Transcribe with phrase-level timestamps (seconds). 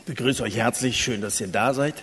[0.00, 1.94] Ich begrüße euch herzlich, schön, dass ihr da seid.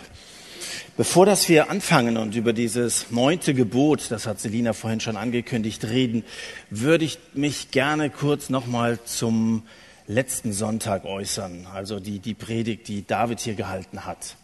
[0.98, 5.84] Bevor dass wir anfangen und über dieses neunte Gebot, das hat Selina vorhin schon angekündigt,
[5.84, 6.24] reden,
[6.70, 9.64] würde ich mich gerne kurz nochmal zum
[10.06, 14.36] letzten Sonntag äußern, also die, die Predigt, die David hier gehalten hat.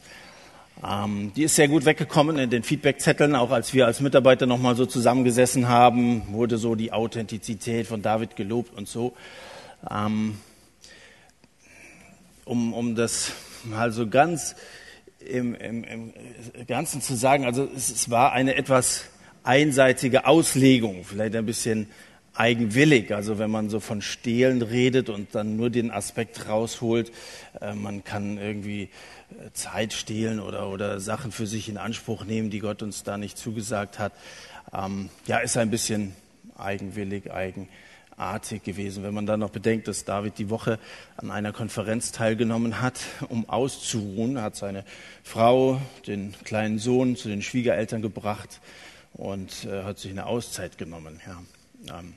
[0.83, 4.75] Ähm, die ist sehr gut weggekommen in den Feedbackzetteln, auch als wir als Mitarbeiter nochmal
[4.75, 9.13] so zusammengesessen haben, wurde so die Authentizität von David gelobt und so.
[9.91, 10.39] Ähm,
[12.45, 13.31] um, um das
[13.63, 14.55] mal so ganz
[15.20, 16.13] im, im, im
[16.67, 19.05] Ganzen zu sagen, also es, es war eine etwas
[19.43, 21.87] einseitige Auslegung, vielleicht ein bisschen
[22.34, 23.13] eigenwillig.
[23.13, 27.11] Also wenn man so von Stehlen redet und dann nur den Aspekt rausholt,
[27.61, 32.49] äh, man kann irgendwie äh, Zeit stehlen oder, oder Sachen für sich in Anspruch nehmen,
[32.49, 34.13] die Gott uns da nicht zugesagt hat.
[34.73, 36.15] Ähm, ja, ist ein bisschen
[36.57, 37.67] eigenwillig, eigen
[38.17, 40.80] artig gewesen, wenn man dann noch bedenkt, dass David die Woche
[41.17, 42.99] an einer Konferenz teilgenommen hat,
[43.30, 44.38] um auszuruhen.
[44.38, 44.84] Er hat seine
[45.23, 48.60] Frau, den kleinen Sohn zu den Schwiegereltern gebracht
[49.13, 51.20] und äh, hat sich eine Auszeit genommen.
[51.26, 51.99] Ja.
[51.99, 52.13] Ähm,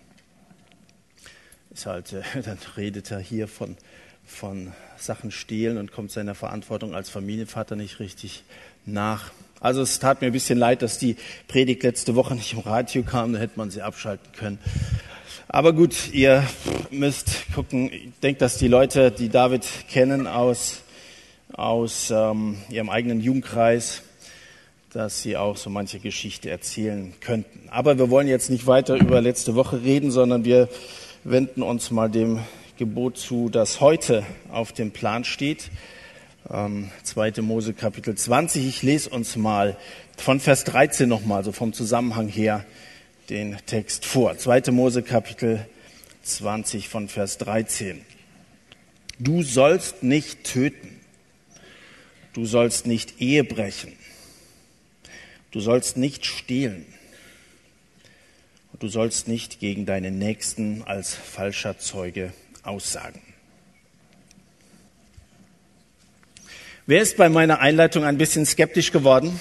[1.70, 3.76] ist halt, äh, dann redet er hier von,
[4.24, 8.44] von Sachen stehlen und kommt seiner Verantwortung als Familienvater nicht richtig
[8.84, 9.30] nach.
[9.60, 11.16] Also es tat mir ein bisschen leid, dass die
[11.48, 14.58] Predigt letzte Woche nicht im Radio kam, da hätte man sie abschalten können.
[15.48, 16.44] Aber gut, ihr
[16.90, 17.90] müsst gucken.
[17.92, 20.82] Ich denke, dass die Leute, die David kennen aus,
[21.52, 24.02] aus ähm, ihrem eigenen Jugendkreis,
[24.92, 27.68] dass sie auch so manche Geschichte erzählen könnten.
[27.70, 30.68] Aber wir wollen jetzt nicht weiter über letzte Woche reden, sondern wir
[31.24, 32.40] wenden uns mal dem
[32.76, 35.70] Gebot zu, das heute auf dem Plan steht.
[36.50, 37.42] Ähm, 2.
[37.42, 38.66] Mose Kapitel 20.
[38.66, 39.76] Ich lese uns mal
[40.16, 42.64] von Vers 13 nochmal, so vom Zusammenhang her
[43.30, 44.38] den Text vor.
[44.38, 44.70] 2.
[44.70, 45.66] Mose Kapitel
[46.22, 48.04] 20 von Vers 13.
[49.18, 51.00] Du sollst nicht töten.
[52.32, 53.92] Du sollst nicht Ehe brechen.
[55.50, 56.86] Du sollst nicht stehlen.
[58.78, 63.22] Du sollst nicht gegen deinen Nächsten als falscher Zeuge aussagen.
[66.84, 69.40] Wer ist bei meiner Einleitung ein bisschen skeptisch geworden?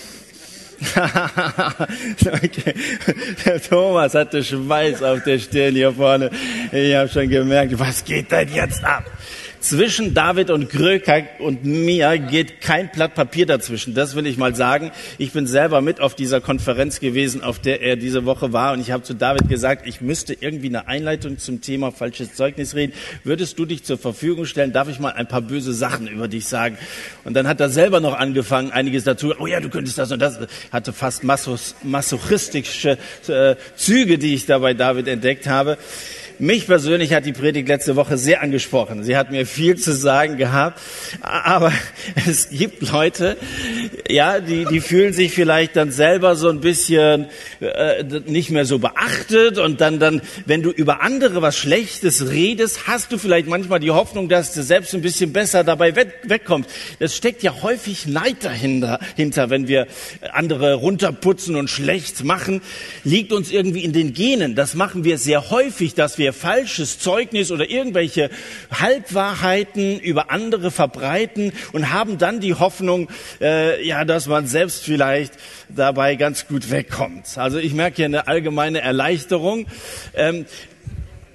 [2.25, 2.74] okay.
[3.46, 6.30] Der Thomas hatte Schweiß auf der Stirn hier vorne.
[6.72, 9.06] Ich habe schon gemerkt, was geht denn jetzt ab?
[9.65, 13.95] Zwischen David und Gröker und mir geht kein Blatt Papier dazwischen.
[13.95, 14.91] Das will ich mal sagen.
[15.17, 18.73] Ich bin selber mit auf dieser Konferenz gewesen, auf der er diese Woche war.
[18.73, 22.75] Und ich habe zu David gesagt, ich müsste irgendwie eine Einleitung zum Thema falsches Zeugnis
[22.75, 22.93] reden.
[23.23, 24.71] Würdest du dich zur Verfügung stellen?
[24.71, 26.77] Darf ich mal ein paar böse Sachen über dich sagen?
[27.23, 29.33] Und dann hat er selber noch angefangen, einiges dazu.
[29.39, 30.37] Oh ja, du könntest das und das.
[30.71, 35.79] Hatte fast masochistische äh, Züge, die ich da bei David entdeckt habe.
[36.40, 39.03] Mich persönlich hat die Predigt letzte Woche sehr angesprochen.
[39.03, 40.81] Sie hat mir viel zu sagen gehabt.
[41.22, 41.72] Aber
[42.28, 43.38] es gibt Leute,
[44.09, 47.28] ja, die, die fühlen sich vielleicht dann selber so ein bisschen
[47.62, 49.57] äh, nicht mehr so beachtet.
[49.57, 53.91] Und dann, dann, wenn du über andere was Schlechtes redest, hast du vielleicht manchmal die
[53.91, 56.69] Hoffnung, dass du selbst ein bisschen besser dabei weg, wegkommst.
[57.00, 59.88] Das steckt ja häufig Neid dahinter, hinter, wenn wir
[60.34, 62.62] andere runterputzen und schlecht machen,
[63.06, 64.56] liegt uns irgendwie in den Genen.
[64.56, 68.31] Das machen wir sehr häufig, dass wir wir falsches Zeugnis oder irgendwelche
[68.72, 73.09] Halbwahrheiten über andere verbreiten und haben dann die Hoffnung,
[73.41, 75.34] äh, ja, dass man selbst vielleicht
[75.69, 77.38] dabei ganz gut wegkommt.
[77.38, 79.68] Also ich merke hier eine allgemeine Erleichterung.
[80.16, 80.47] Ähm,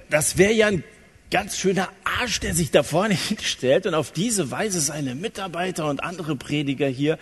[0.09, 0.83] das wäre ja ein
[1.31, 1.87] ganz schöner
[2.19, 6.87] Arsch, der sich da vorne hinstellt und auf diese Weise seine Mitarbeiter und andere Prediger
[6.87, 7.17] hier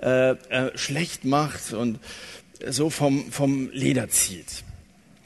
[0.00, 0.36] äh, äh,
[0.74, 1.98] schlecht macht und
[2.66, 4.64] so vom, vom Leder zieht.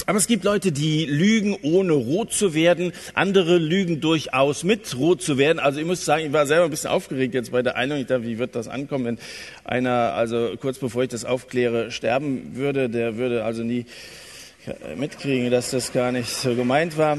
[0.06, 2.92] Aber es gibt Leute, die lügen, ohne rot zu werden.
[3.14, 5.58] Andere lügen durchaus mit rot zu werden.
[5.58, 8.02] Also ich muss sagen, ich war selber ein bisschen aufgeregt jetzt bei der Einladung.
[8.02, 9.18] Ich dachte, wie wird das ankommen, wenn
[9.64, 12.90] einer, also kurz bevor ich das aufkläre, sterben würde.
[12.90, 13.86] Der würde also nie
[14.96, 17.18] mitkriegen, dass das gar nicht so gemeint war.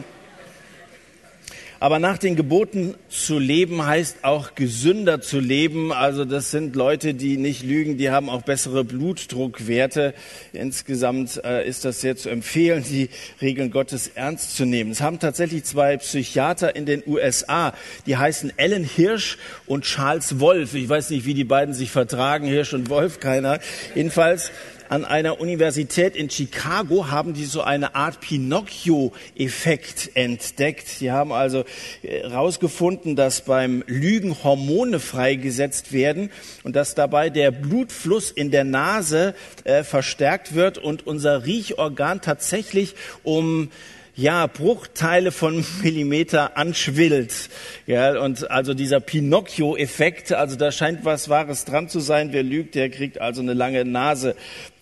[1.80, 5.92] Aber nach den Geboten zu leben heißt auch gesünder zu leben.
[5.92, 10.14] Also das sind Leute, die nicht lügen, die haben auch bessere Blutdruckwerte.
[10.54, 13.10] Insgesamt äh, ist das sehr zu empfehlen, die
[13.42, 14.92] Regeln Gottes ernst zu nehmen.
[14.92, 17.74] Es haben tatsächlich zwei Psychiater in den USA,
[18.06, 20.74] die heißen Ellen Hirsch und Charles Wolf.
[20.76, 23.60] Ich weiß nicht, wie die beiden sich vertragen, Hirsch und Wolf, keiner.
[23.96, 24.52] Jedenfalls
[24.90, 30.88] an einer Universität in Chicago haben die so eine Art Pinocchio-Effekt entdeckt.
[30.88, 31.66] Sie haben also
[32.02, 36.32] herausgefunden, äh, dass beim Lügen Hormone freigesetzt werden
[36.64, 42.96] und dass dabei der Blutfluss in der Nase äh, verstärkt wird und unser Riechorgan tatsächlich
[43.24, 43.70] um
[44.16, 47.50] ja, Bruchteile von Millimeter anschwillt.
[47.86, 52.30] Ja, und also dieser Pinocchio-Effekt, also da scheint was Wahres dran zu sein.
[52.32, 54.36] Wer lügt, der kriegt also eine lange Nase.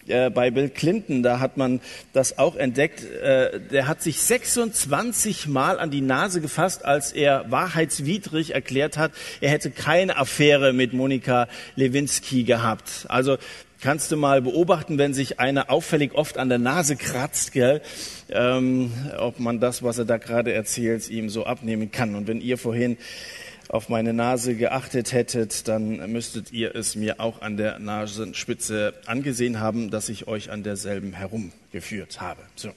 [0.07, 1.79] Äh, bei Bill Clinton, da hat man
[2.11, 3.03] das auch entdeckt.
[3.03, 9.11] Äh, der hat sich 26 Mal an die Nase gefasst, als er wahrheitswidrig erklärt hat,
[9.41, 13.05] er hätte keine Affäre mit Monika Lewinsky gehabt.
[13.07, 13.38] Also
[13.81, 17.81] kannst du mal beobachten, wenn sich einer auffällig oft an der Nase kratzt, gell,
[18.29, 22.15] ähm, ob man das, was er da gerade erzählt, ihm so abnehmen kann.
[22.15, 22.97] Und wenn ihr vorhin
[23.69, 29.60] auf meine Nase geachtet hättet, dann müsstet ihr es mir auch an der Nasenspitze angesehen
[29.60, 32.42] haben, dass ich euch an derselben herumgeführt habe.
[32.56, 32.71] So.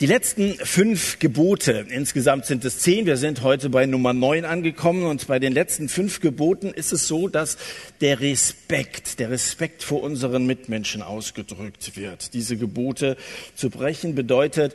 [0.00, 5.04] Die letzten fünf Gebote, insgesamt sind es zehn, wir sind heute bei Nummer neun angekommen
[5.04, 7.56] und bei den letzten fünf Geboten ist es so, dass
[8.00, 12.34] der Respekt, der Respekt vor unseren Mitmenschen ausgedrückt wird.
[12.34, 13.16] Diese Gebote
[13.54, 14.74] zu brechen bedeutet,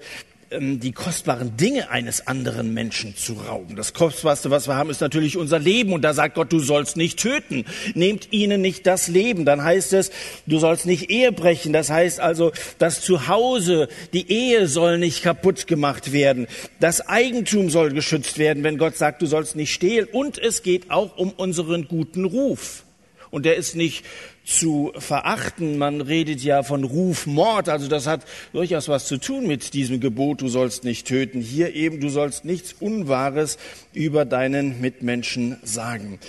[0.52, 3.76] die kostbaren Dinge eines anderen Menschen zu rauben.
[3.76, 5.94] Das Kostbarste, was wir haben, ist natürlich unser Leben.
[5.94, 7.66] Und da sagt Gott, du sollst nicht töten.
[7.94, 9.46] Nehmt ihnen nicht das Leben.
[9.46, 10.12] Dann heißt es,
[10.48, 11.72] du sollst nicht Ehe brechen.
[11.72, 16.48] Das heißt also, das Zuhause, die Ehe soll nicht kaputt gemacht werden.
[16.80, 20.08] Das Eigentum soll geschützt werden, wenn Gott sagt, du sollst nicht stehlen.
[20.12, 22.84] Und es geht auch um unseren guten Ruf.
[23.30, 24.04] Und der ist nicht
[24.50, 25.78] zu verachten.
[25.78, 30.42] Man redet ja von Rufmord, also das hat durchaus was zu tun mit diesem Gebot,
[30.42, 31.42] du sollst nicht töten.
[31.42, 33.58] Hier eben, du sollst nichts Unwahres
[33.94, 36.20] über deinen Mitmenschen sagen.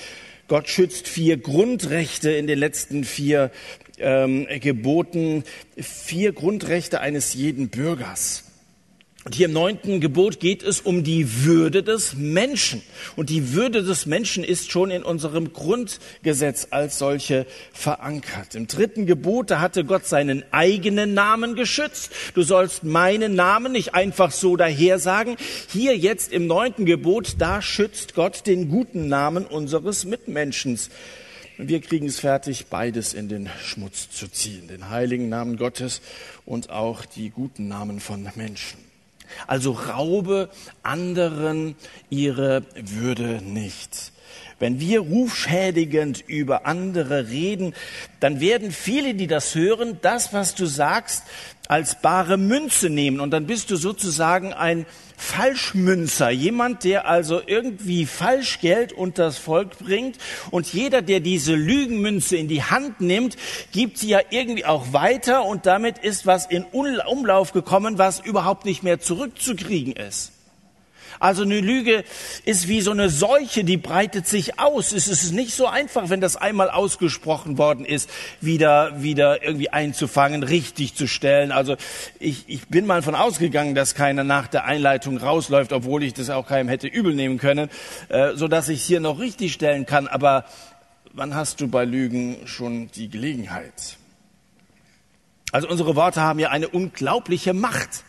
[0.48, 3.50] Gott schützt vier Grundrechte in den letzten vier
[3.98, 5.44] ähm, Geboten,
[5.76, 8.49] vier Grundrechte eines jeden Bürgers.
[9.22, 12.80] Und hier im neunten Gebot geht es um die Würde des Menschen.
[13.16, 17.44] Und die Würde des Menschen ist schon in unserem Grundgesetz als solche
[17.74, 18.54] verankert.
[18.54, 22.12] Im dritten Gebot, da hatte Gott seinen eigenen Namen geschützt.
[22.32, 25.36] Du sollst meinen Namen nicht einfach so daher sagen.
[25.70, 30.88] Hier jetzt im neunten Gebot, da schützt Gott den guten Namen unseres Mitmenschens.
[31.58, 34.66] Und wir kriegen es fertig, beides in den Schmutz zu ziehen.
[34.68, 36.00] Den heiligen Namen Gottes
[36.46, 38.89] und auch die guten Namen von Menschen.
[39.46, 40.48] Also raube
[40.82, 41.76] anderen
[42.08, 44.12] ihre Würde nicht.
[44.60, 47.74] Wenn wir rufschädigend über andere reden,
[48.20, 51.24] dann werden viele, die das hören, das, was du sagst,
[51.66, 53.20] als bare Münze nehmen.
[53.20, 54.84] Und dann bist du sozusagen ein
[55.16, 60.18] Falschmünzer, jemand, der also irgendwie Falschgeld unter das Volk bringt.
[60.50, 63.36] Und jeder, der diese Lügenmünze in die Hand nimmt,
[63.72, 65.44] gibt sie ja irgendwie auch weiter.
[65.44, 70.32] Und damit ist was in Umlauf gekommen, was überhaupt nicht mehr zurückzukriegen ist.
[71.20, 72.02] Also eine Lüge
[72.46, 74.92] ist wie so eine Seuche, die breitet sich aus.
[74.92, 78.08] Es ist nicht so einfach, wenn das einmal ausgesprochen worden ist,
[78.40, 81.52] wieder, wieder irgendwie einzufangen, richtig zu stellen.
[81.52, 81.76] Also
[82.18, 86.30] ich, ich bin mal von ausgegangen, dass keiner nach der Einleitung rausläuft, obwohl ich das
[86.30, 87.68] auch keinem hätte übel nehmen können,
[88.08, 90.08] äh, so dass ich es hier noch richtig stellen kann.
[90.08, 90.46] Aber
[91.12, 93.98] wann hast du bei Lügen schon die Gelegenheit?
[95.52, 98.04] Also unsere Worte haben ja eine unglaubliche Macht.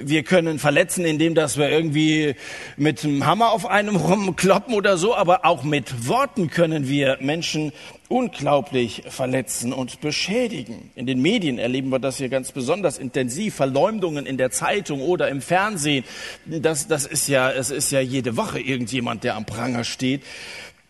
[0.00, 2.36] Wir können verletzen, indem dass wir irgendwie
[2.76, 7.72] mit einem Hammer auf einem rumkloppen oder so, aber auch mit Worten können wir Menschen
[8.06, 10.92] unglaublich verletzen und beschädigen.
[10.94, 13.56] In den Medien erleben wir das hier ganz besonders intensiv.
[13.56, 16.04] Verleumdungen in der Zeitung oder im Fernsehen.
[16.46, 20.22] Das, das ist ja, es ist ja jede Woche irgendjemand, der am Pranger steht.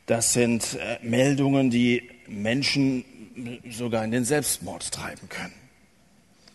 [0.05, 3.05] Das sind äh, Meldungen, die Menschen
[3.71, 5.58] sogar in den Selbstmord treiben können.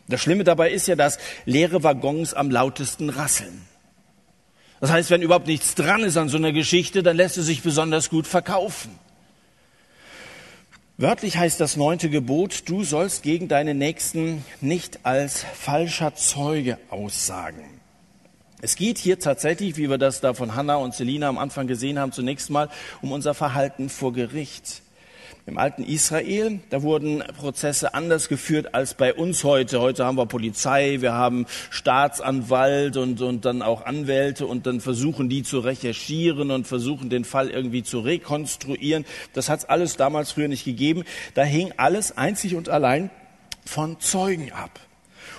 [0.08, 3.62] Das Schlimme dabei ist ja, dass leere Waggons am lautesten rasseln.
[4.82, 7.62] Das heißt, wenn überhaupt nichts dran ist an so einer Geschichte, dann lässt es sich
[7.62, 8.92] besonders gut verkaufen.
[10.98, 17.64] Wörtlich heißt das neunte Gebot, du sollst gegen deine Nächsten nicht als falscher Zeuge aussagen.
[18.62, 21.98] Es geht hier tatsächlich, wie wir das da von Hannah und Selina am Anfang gesehen
[21.98, 22.70] haben, zunächst mal
[23.02, 24.84] um unser Verhalten vor Gericht.
[25.46, 29.82] Im alten Israel, da wurden Prozesse anders geführt als bei uns heute.
[29.82, 35.28] Heute haben wir Polizei, wir haben Staatsanwalt und, und dann auch Anwälte und dann versuchen
[35.30, 39.06] die zu recherchieren und versuchen den Fall irgendwie zu rekonstruieren.
[39.34, 41.04] Das hat es alles damals früher nicht gegeben.
[41.34, 43.10] Da hing alles einzig und allein
[43.66, 44.80] von Zeugen ab.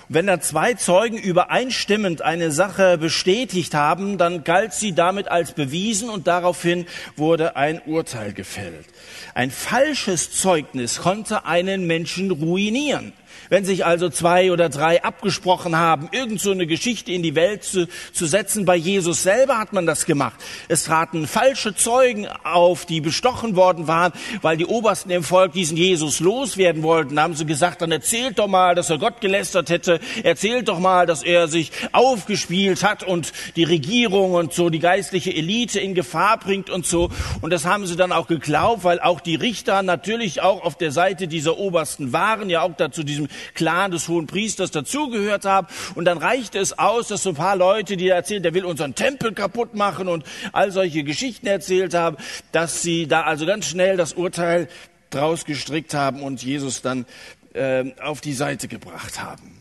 [0.07, 6.09] Wenn da zwei Zeugen übereinstimmend eine Sache bestätigt haben, dann galt sie damit als bewiesen
[6.09, 6.85] und daraufhin
[7.15, 8.85] wurde ein Urteil gefällt.
[9.33, 13.13] Ein falsches Zeugnis konnte einen Menschen ruinieren.
[13.49, 17.63] Wenn sich also zwei oder drei abgesprochen haben, irgend so eine Geschichte in die Welt
[17.63, 20.39] zu, zu setzen, bei Jesus selber hat man das gemacht.
[20.67, 25.77] Es traten falsche Zeugen auf, die bestochen worden waren, weil die Obersten im Volk diesen
[25.77, 27.15] Jesus loswerden wollten.
[27.15, 29.99] Da haben sie gesagt, dann erzählt doch mal, dass er Gott gelästert hätte.
[30.23, 35.33] Erzählt doch mal, dass er sich aufgespielt hat und die Regierung und so die geistliche
[35.33, 37.09] Elite in Gefahr bringt und so.
[37.41, 40.91] Und das haben sie dann auch geglaubt, weil auch die Richter natürlich auch auf der
[40.91, 45.67] Seite dieser Obersten waren, ja auch dazu diesem Clan des hohen Priesters dazugehört haben.
[45.95, 48.95] Und dann reichte es aus, dass so ein paar Leute, die erzählen, der will unseren
[48.95, 52.17] Tempel kaputt machen und all solche Geschichten erzählt haben,
[52.51, 54.67] dass sie da also ganz schnell das Urteil
[55.09, 57.05] draus gestrickt haben und Jesus dann
[57.53, 59.54] äh, auf die Seite gebracht haben.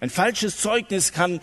[0.00, 1.40] Ein falsches Zeugnis kann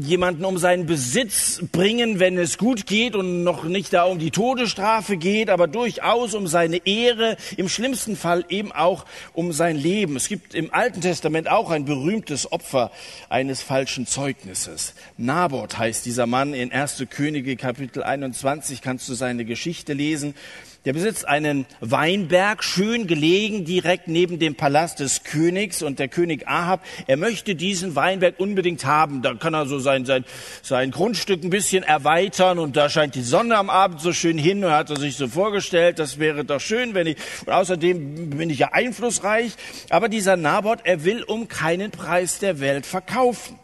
[0.00, 4.32] jemanden um seinen Besitz bringen, wenn es gut geht und noch nicht da um die
[4.32, 10.16] Todesstrafe geht, aber durchaus um seine Ehre, im schlimmsten Fall eben auch um sein Leben.
[10.16, 12.90] Es gibt im Alten Testament auch ein berühmtes Opfer
[13.28, 14.94] eines falschen Zeugnisses.
[15.16, 17.04] Naboth heißt dieser Mann in 1.
[17.08, 20.34] Könige Kapitel 21, kannst du seine Geschichte lesen.
[20.86, 25.82] Der besitzt einen Weinberg, schön gelegen, direkt neben dem Palast des Königs.
[25.82, 29.20] Und der König Ahab, er möchte diesen Weinberg unbedingt haben.
[29.20, 30.24] Da kann er so sein, sein,
[30.62, 32.60] sein Grundstück ein bisschen erweitern.
[32.60, 34.64] Und da scheint die Sonne am Abend so schön hin.
[34.64, 38.48] Und hat er sich so vorgestellt, das wäre doch schön, wenn ich, und außerdem bin
[38.48, 39.54] ich ja einflussreich.
[39.90, 43.58] Aber dieser Naboth, er will um keinen Preis der Welt verkaufen.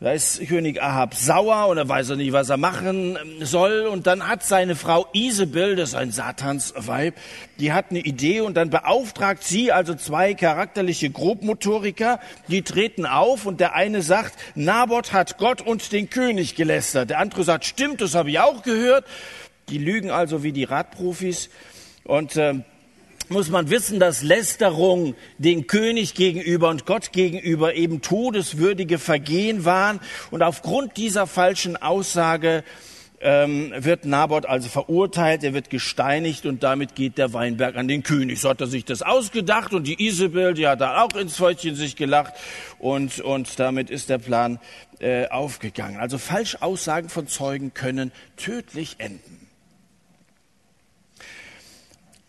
[0.00, 3.86] Da ist König Ahab sauer und er weiß auch nicht, was er machen soll.
[3.86, 7.14] Und dann hat seine Frau Isabel, das ist ein Satansweib,
[7.60, 13.46] die hat eine Idee und dann beauftragt sie also zwei charakterliche Grobmotoriker, die treten auf
[13.46, 17.10] und der eine sagt, Naboth hat Gott und den König gelästert.
[17.10, 19.04] Der andere sagt, stimmt, das habe ich auch gehört.
[19.68, 21.50] Die lügen also wie die Radprofis
[22.02, 22.54] und äh,
[23.28, 30.00] muss man wissen, dass Lästerung den König gegenüber und Gott gegenüber eben todeswürdige Vergehen waren.
[30.30, 32.64] Und aufgrund dieser falschen Aussage
[33.20, 38.02] ähm, wird Naboth also verurteilt, er wird gesteinigt und damit geht der Weinberg an den
[38.02, 38.40] König.
[38.40, 41.74] So hat er sich das ausgedacht und die Isabel, die hat da auch ins Fäustchen
[41.74, 42.34] sich gelacht
[42.78, 44.60] und, und damit ist der Plan
[45.00, 45.98] äh, aufgegangen.
[45.98, 49.43] Also Falschaussagen von Zeugen können tödlich enden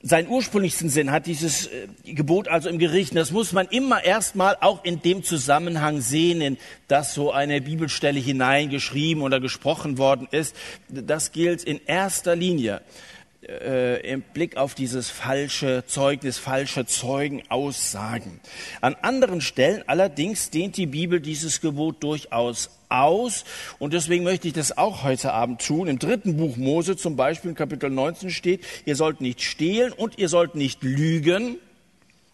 [0.07, 3.15] seinen ursprünglichsten Sinn hat dieses äh, Gebot also im Gericht.
[3.15, 6.57] Das muss man immer erstmal auch in dem Zusammenhang sehen, in
[6.87, 10.55] das so eine Bibelstelle hineingeschrieben oder gesprochen worden ist.
[10.89, 12.81] Das gilt in erster Linie
[13.47, 18.39] äh, im Blick auf dieses falsche Zeugnis, falsche Zeugenaussagen.
[18.81, 23.45] An anderen Stellen allerdings dehnt die Bibel dieses Gebot durchaus aus.
[23.79, 25.87] Und deswegen möchte ich das auch heute Abend tun.
[25.87, 30.17] Im dritten Buch Mose zum Beispiel in Kapitel 19 steht, ihr sollt nicht stehlen und
[30.17, 31.57] ihr sollt nicht lügen.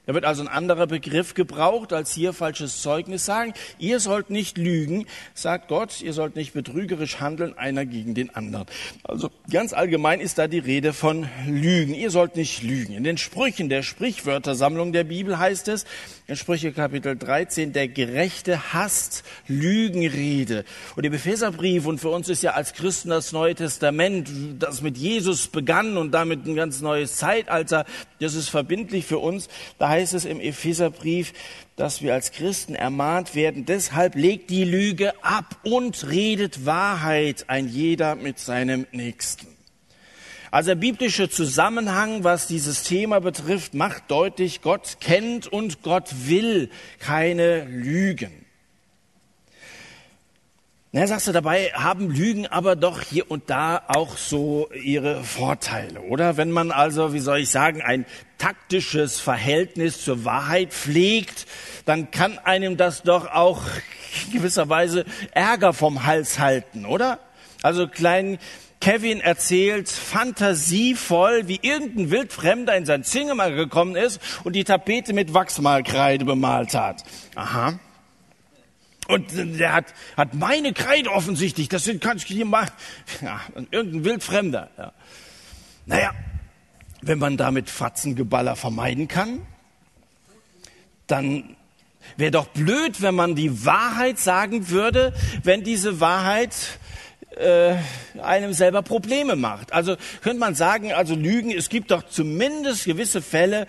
[0.07, 3.53] Da wird also ein anderer Begriff gebraucht, als hier falsches Zeugnis sagen.
[3.77, 5.05] Ihr sollt nicht lügen,
[5.35, 8.65] sagt Gott, ihr sollt nicht betrügerisch handeln, einer gegen den anderen.
[9.03, 11.93] Also ganz allgemein ist da die Rede von Lügen.
[11.93, 12.93] Ihr sollt nicht lügen.
[12.93, 15.85] In den Sprüchen der Sprichwörtersammlung der Bibel heißt es,
[16.31, 20.63] in Sprüche Kapitel 13, der Gerechte hasst Lügenrede.
[20.95, 24.97] Und im Epheserbrief, und für uns ist ja als Christen das Neue Testament, das mit
[24.97, 27.85] Jesus begann und damit ein ganz neues Zeitalter,
[28.21, 29.49] das ist verbindlich für uns.
[29.77, 31.33] Da heißt es im Epheserbrief,
[31.75, 37.67] dass wir als Christen ermahnt werden, deshalb legt die Lüge ab und redet Wahrheit ein
[37.67, 39.60] jeder mit seinem Nächsten.
[40.51, 46.69] Also der biblische Zusammenhang, was dieses Thema betrifft, macht deutlich, Gott kennt und Gott will
[46.99, 48.45] keine Lügen.
[50.91, 56.01] Na, sagst du dabei, haben Lügen aber doch hier und da auch so ihre Vorteile,
[56.01, 56.35] oder?
[56.35, 58.05] Wenn man also, wie soll ich sagen, ein
[58.37, 61.47] taktisches Verhältnis zur Wahrheit pflegt,
[61.85, 63.61] dann kann einem das doch auch
[64.25, 67.19] in gewisser Weise Ärger vom Hals halten, oder?
[67.63, 68.37] Also klein
[68.81, 75.33] Kevin erzählt fantasievoll, wie irgendein Wildfremder in sein Zimmer gekommen ist und die Tapete mit
[75.33, 77.03] Wachsmalkreide bemalt hat.
[77.35, 77.79] Aha.
[79.07, 82.67] Und der hat, hat meine Kreide offensichtlich, das sind, kann ich hier mal,
[83.21, 84.69] ja, irgendein Wildfremder.
[84.77, 84.93] Ja.
[85.85, 86.11] Naja,
[87.01, 89.45] wenn man damit Fatzengeballer vermeiden kann,
[91.07, 91.55] dann
[92.17, 96.79] wäre doch blöd, wenn man die Wahrheit sagen würde, wenn diese Wahrheit
[97.41, 97.75] äh,
[98.21, 99.73] einem selber Probleme macht.
[99.73, 103.67] Also könnte man sagen, also Lügen, es gibt doch zumindest gewisse Fälle,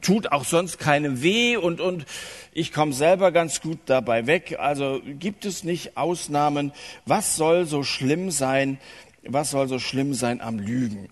[0.00, 2.06] tut auch sonst keinem weh und, und
[2.52, 4.56] ich komme selber ganz gut dabei weg.
[4.58, 6.72] Also gibt es nicht Ausnahmen?
[7.06, 8.78] Was soll so schlimm sein?
[9.22, 11.08] Was soll so schlimm sein am Lügen?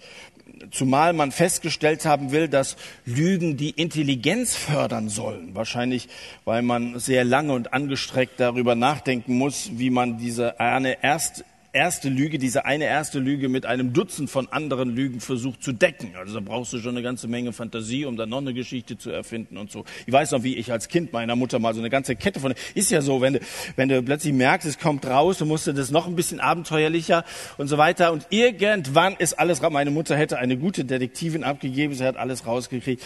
[0.70, 5.54] zumal man festgestellt haben will, dass Lügen die Intelligenz fördern sollen.
[5.54, 6.08] Wahrscheinlich,
[6.44, 12.08] weil man sehr lange und angestreckt darüber nachdenken muss, wie man diese eine erst erste
[12.08, 16.14] Lüge, diese eine erste Lüge mit einem Dutzend von anderen Lügen versucht zu decken.
[16.16, 19.10] Also da brauchst du schon eine ganze Menge Fantasie, um dann noch eine Geschichte zu
[19.10, 19.84] erfinden und so.
[20.06, 22.54] Ich weiß noch, wie ich als Kind meiner Mutter mal so eine ganze Kette von,
[22.74, 23.40] ist ja so, wenn du,
[23.76, 27.24] wenn du plötzlich merkst, es kommt raus, du musst das noch ein bisschen abenteuerlicher
[27.58, 28.12] und so weiter.
[28.12, 29.68] Und irgendwann ist alles raus.
[29.70, 33.02] Meine Mutter hätte eine gute Detektivin abgegeben, sie hat alles rausgekriegt.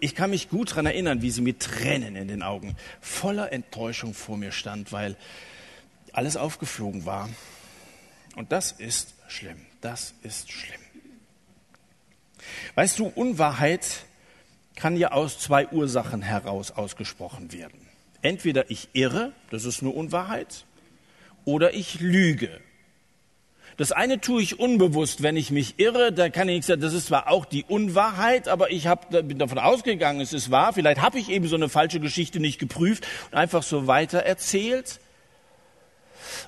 [0.00, 4.12] Ich kann mich gut daran erinnern, wie sie mit Tränen in den Augen voller Enttäuschung
[4.12, 5.16] vor mir stand, weil
[6.12, 7.30] alles aufgeflogen war.
[8.36, 9.64] Und das ist schlimm.
[9.80, 10.80] Das ist schlimm.
[12.74, 14.04] Weißt du, Unwahrheit
[14.76, 17.80] kann ja aus zwei Ursachen heraus ausgesprochen werden.
[18.22, 20.64] Entweder ich irre, das ist eine Unwahrheit,
[21.44, 22.60] oder ich lüge.
[23.76, 26.94] Das eine tue ich unbewusst, wenn ich mich irre, da kann ich nicht sagen, das
[26.94, 30.72] ist zwar auch die Unwahrheit, aber ich hab, bin davon ausgegangen, es ist wahr.
[30.72, 35.00] Vielleicht habe ich eben so eine falsche Geschichte nicht geprüft und einfach so weiter erzählt.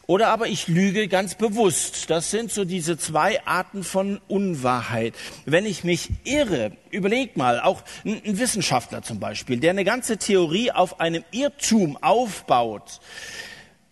[0.06, 2.10] Oder aber ich lüge ganz bewusst.
[2.10, 5.14] Das sind so diese zwei Arten von Unwahrheit.
[5.44, 10.72] Wenn ich mich irre, überleg mal, auch ein Wissenschaftler zum Beispiel, der eine ganze Theorie
[10.72, 13.00] auf einem Irrtum aufbaut,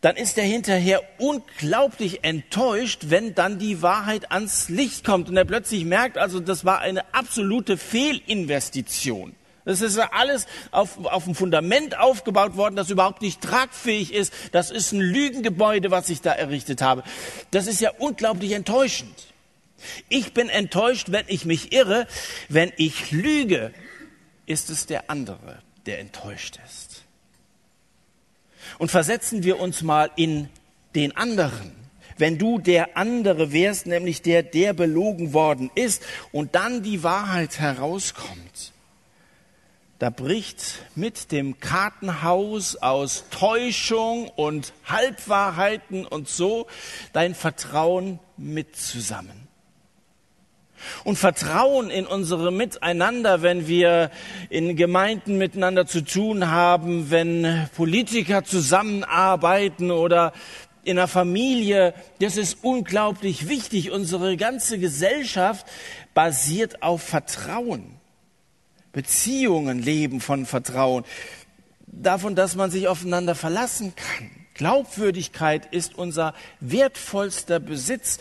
[0.04, 5.46] dann ist er hinterher unglaublich enttäuscht, wenn dann die Wahrheit ans Licht kommt und er
[5.46, 9.34] plötzlich merkt, also das war eine absolute Fehlinvestition.
[9.64, 14.32] Das ist alles auf, auf einem Fundament aufgebaut worden, das überhaupt nicht tragfähig ist.
[14.52, 17.02] Das ist ein Lügengebäude, was ich da errichtet habe.
[17.50, 19.32] Das ist ja unglaublich enttäuschend.
[20.08, 22.06] Ich bin enttäuscht, wenn ich mich irre.
[22.48, 23.72] Wenn ich lüge,
[24.46, 27.02] ist es der andere, der enttäuscht ist.
[28.78, 30.48] Und versetzen wir uns mal in
[30.94, 31.72] den anderen.
[32.16, 36.02] Wenn du der andere wärst, nämlich der, der belogen worden ist,
[36.32, 38.73] und dann die Wahrheit herauskommt,
[39.98, 46.66] da bricht mit dem Kartenhaus aus Täuschung und Halbwahrheiten und so
[47.12, 49.48] dein Vertrauen mit zusammen.
[51.04, 54.10] Und Vertrauen in unsere Miteinander, wenn wir
[54.50, 60.32] in Gemeinden miteinander zu tun haben, wenn Politiker zusammenarbeiten oder
[60.82, 63.90] in der Familie, das ist unglaublich wichtig.
[63.90, 65.66] Unsere ganze Gesellschaft
[66.12, 67.96] basiert auf Vertrauen.
[68.94, 71.04] Beziehungen leben von Vertrauen,
[71.86, 74.30] davon, dass man sich aufeinander verlassen kann.
[74.54, 78.18] Glaubwürdigkeit ist unser wertvollster Besitz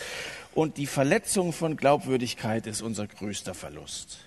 [0.56, 4.18] und die Verletzung von Glaubwürdigkeit ist unser größter Verlust.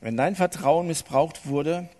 [0.00, 1.90] Wenn dein Vertrauen missbraucht wurde,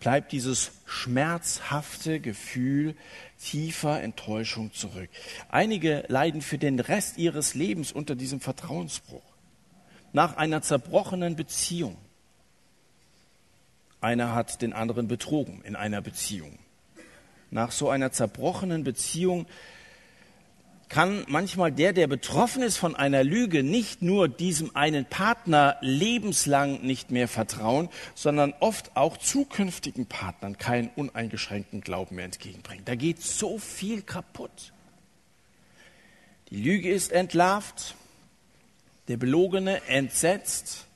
[0.00, 2.94] bleibt dieses schmerzhafte Gefühl
[3.38, 5.10] tiefer Enttäuschung zurück.
[5.50, 9.35] Einige leiden für den Rest ihres Lebens unter diesem Vertrauensbruch
[10.12, 11.96] nach einer zerbrochenen Beziehung.
[14.00, 16.58] Einer hat den anderen betrogen in einer Beziehung.
[17.50, 19.46] Nach so einer zerbrochenen Beziehung
[20.88, 26.82] kann manchmal der, der betroffen ist von einer Lüge, nicht nur diesem einen Partner lebenslang
[26.82, 32.84] nicht mehr vertrauen, sondern oft auch zukünftigen Partnern keinen uneingeschränkten Glauben mehr entgegenbringen.
[32.84, 34.72] Da geht so viel kaputt.
[36.50, 37.96] Die Lüge ist entlarvt,
[39.08, 40.86] der Belogene entsetzt,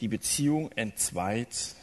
[0.00, 1.74] die Beziehung entzweit.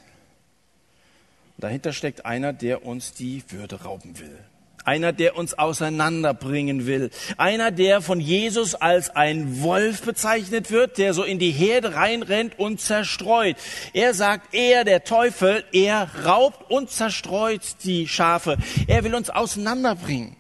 [1.58, 4.38] Dahinter steckt einer, der uns die Würde rauben will.
[4.86, 7.10] Einer, der uns auseinanderbringen will.
[7.38, 12.60] Einer, der von Jesus als ein Wolf bezeichnet wird, der so in die Herde reinrennt
[12.60, 13.56] und zerstreut.
[13.94, 18.58] Er sagt, er, der Teufel, er raubt und zerstreut die Schafe.
[18.88, 20.36] Er will uns auseinanderbringen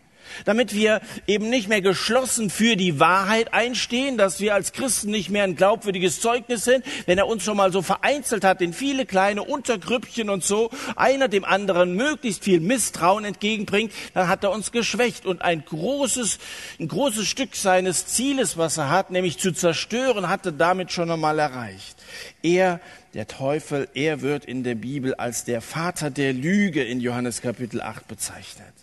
[0.45, 5.29] damit wir eben nicht mehr geschlossen für die Wahrheit einstehen, dass wir als Christen nicht
[5.29, 9.05] mehr ein glaubwürdiges Zeugnis sind, wenn er uns schon mal so vereinzelt hat in viele
[9.05, 14.71] kleine Untergrüppchen und so, einer dem anderen möglichst viel Misstrauen entgegenbringt, dann hat er uns
[14.71, 16.39] geschwächt und ein großes,
[16.79, 21.39] ein großes Stück seines Zieles, was er hat, nämlich zu zerstören, hatte damit schon einmal
[21.39, 21.95] erreicht.
[22.41, 22.79] Er,
[23.13, 27.81] der Teufel, er wird in der Bibel als der Vater der Lüge in Johannes Kapitel
[27.81, 28.82] 8 bezeichnet.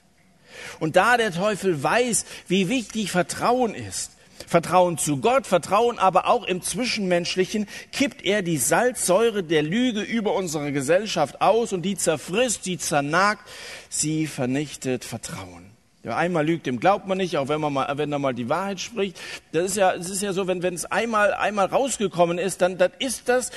[0.79, 4.13] Und da der Teufel weiß, wie wichtig Vertrauen ist,
[4.47, 10.35] Vertrauen zu Gott, Vertrauen aber auch im Zwischenmenschlichen, kippt er die Salzsäure der Lüge über
[10.35, 13.49] unsere Gesellschaft aus und die zerfrisst, sie zernagt,
[13.89, 15.71] sie vernichtet Vertrauen.
[16.03, 18.49] Wer einmal lügt, dem glaubt man nicht, auch wenn man mal, wenn er mal die
[18.49, 19.21] Wahrheit spricht.
[19.53, 22.79] Das ist ja, es ist ja so, wenn, wenn es einmal, einmal rausgekommen ist, dann,
[22.79, 23.51] dann ist das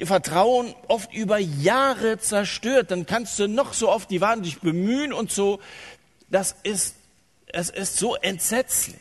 [0.00, 2.90] Vertrauen oft über Jahre zerstört.
[2.90, 5.60] Dann kannst du noch so oft die Wahrheit dich bemühen und so
[6.32, 6.96] das ist,
[7.46, 8.96] es ist so entsetzlich.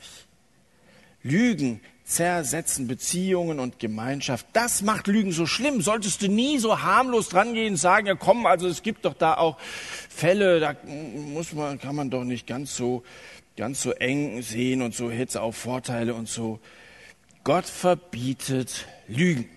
[1.23, 4.45] Lügen zersetzen Beziehungen und Gemeinschaft.
[4.53, 5.81] Das macht Lügen so schlimm.
[5.81, 9.35] Solltest du nie so harmlos drangehen und sagen, ja komm, also es gibt doch da
[9.35, 9.57] auch
[10.09, 13.03] Fälle, da muss man, kann man doch nicht ganz so,
[13.55, 16.59] ganz so eng sehen und so Hitze auf Vorteile und so.
[17.45, 19.49] Gott verbietet Lügen.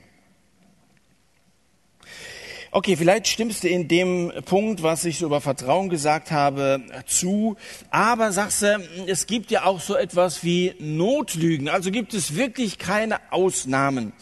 [2.77, 7.55] Okay, vielleicht stimmst du in dem Punkt, was ich so über Vertrauen gesagt habe, zu.
[7.91, 11.69] Aber sagst du, es gibt ja auch so etwas wie Notlügen.
[11.69, 14.13] Also gibt es wirklich keine Ausnahmen.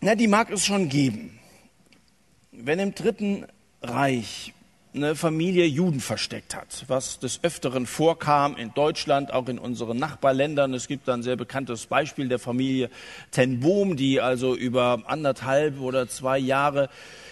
[0.00, 1.40] Na, die mag es schon geben.
[2.52, 3.46] Wenn im Dritten
[3.82, 4.54] Reich
[4.98, 10.74] eine Familie Juden versteckt hat, was des Öfteren vorkam in Deutschland, auch in unseren Nachbarländern.
[10.74, 12.90] Es gibt ein sehr bekanntes Beispiel der Familie
[13.30, 16.88] Ten Boom, die also über anderthalb oder zwei Jahre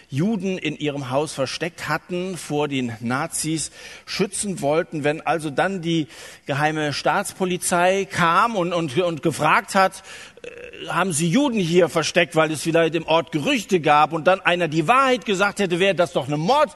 [0.08, 3.72] Juden in ihrem Haus versteckt hatten, vor den Nazis
[4.04, 5.02] schützen wollten.
[5.02, 6.06] Wenn also dann die
[6.46, 10.04] geheime Staatspolizei kam und, und, und gefragt hat,
[10.42, 14.40] äh, haben sie Juden hier versteckt, weil es vielleicht im Ort Gerüchte gab und dann
[14.40, 16.70] einer die Wahrheit gesagt hätte, wäre das doch eine Mord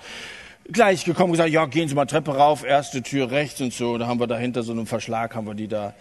[0.73, 3.99] gleich gekommen und gesagt, ja, gehen Sie mal Treppe rauf, erste Tür rechts und so.
[3.99, 5.95] Da haben wir dahinter so einen Verschlag, haben wir die da.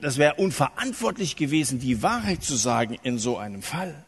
[0.00, 4.04] Das wäre unverantwortlich gewesen, die Wahrheit zu sagen in so einem Fall.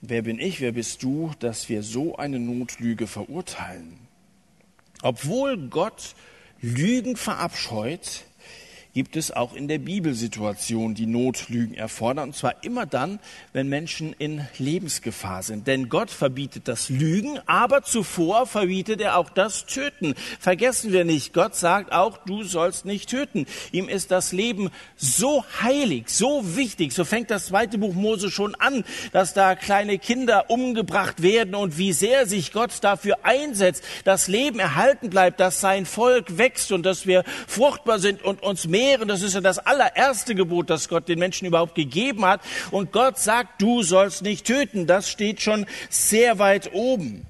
[0.00, 3.98] Wer bin ich, wer bist du, dass wir so eine Notlüge verurteilen?
[5.02, 6.14] Obwohl Gott
[6.60, 8.24] Lügen verabscheut,
[8.94, 12.30] gibt es auch in der Bibel Situationen, die Notlügen erfordern.
[12.30, 13.20] Und zwar immer dann,
[13.52, 15.66] wenn Menschen in Lebensgefahr sind.
[15.66, 20.14] Denn Gott verbietet das Lügen, aber zuvor verbietet er auch das Töten.
[20.40, 23.46] Vergessen wir nicht, Gott sagt auch, du sollst nicht töten.
[23.72, 26.92] Ihm ist das Leben so heilig, so wichtig.
[26.92, 31.78] So fängt das zweite Buch Mose schon an, dass da kleine Kinder umgebracht werden und
[31.78, 36.84] wie sehr sich Gott dafür einsetzt, dass Leben erhalten bleibt, dass sein Volk wächst und
[36.84, 39.08] dass wir fruchtbar sind und uns mehr mehren.
[39.08, 42.40] Das ist ja das allererste Gebot, das Gott den Menschen überhaupt gegeben hat.
[42.70, 44.86] Und Gott sagt, du sollst nicht töten.
[44.86, 47.26] Das steht schon sehr weit oben.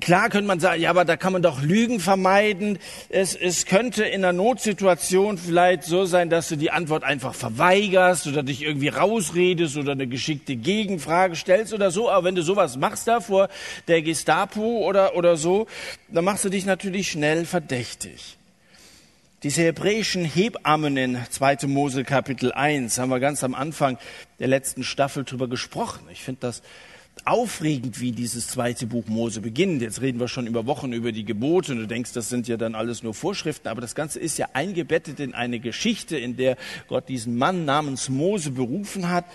[0.00, 2.78] Klar könnte man sagen, ja, aber da kann man doch Lügen vermeiden.
[3.10, 8.26] Es, es könnte in einer Notsituation vielleicht so sein, dass du die Antwort einfach verweigerst
[8.26, 12.10] oder dich irgendwie rausredest oder eine geschickte Gegenfrage stellst oder so.
[12.10, 13.48] Aber wenn du sowas machst da vor
[13.86, 15.66] der Gestapo oder, oder so,
[16.08, 18.38] dann machst du dich natürlich schnell verdächtig.
[19.46, 21.68] Diese hebräischen Hebammen in 2.
[21.68, 23.96] Mose Kapitel 1 haben wir ganz am Anfang
[24.40, 26.00] der letzten Staffel drüber gesprochen.
[26.10, 26.62] Ich finde das
[27.24, 29.82] aufregend, wie dieses zweite Buch Mose beginnt.
[29.82, 32.56] Jetzt reden wir schon über Wochen über die Gebote und du denkst, das sind ja
[32.56, 36.56] dann alles nur Vorschriften, aber das Ganze ist ja eingebettet in eine Geschichte, in der
[36.88, 39.26] Gott diesen Mann namens Mose berufen hat,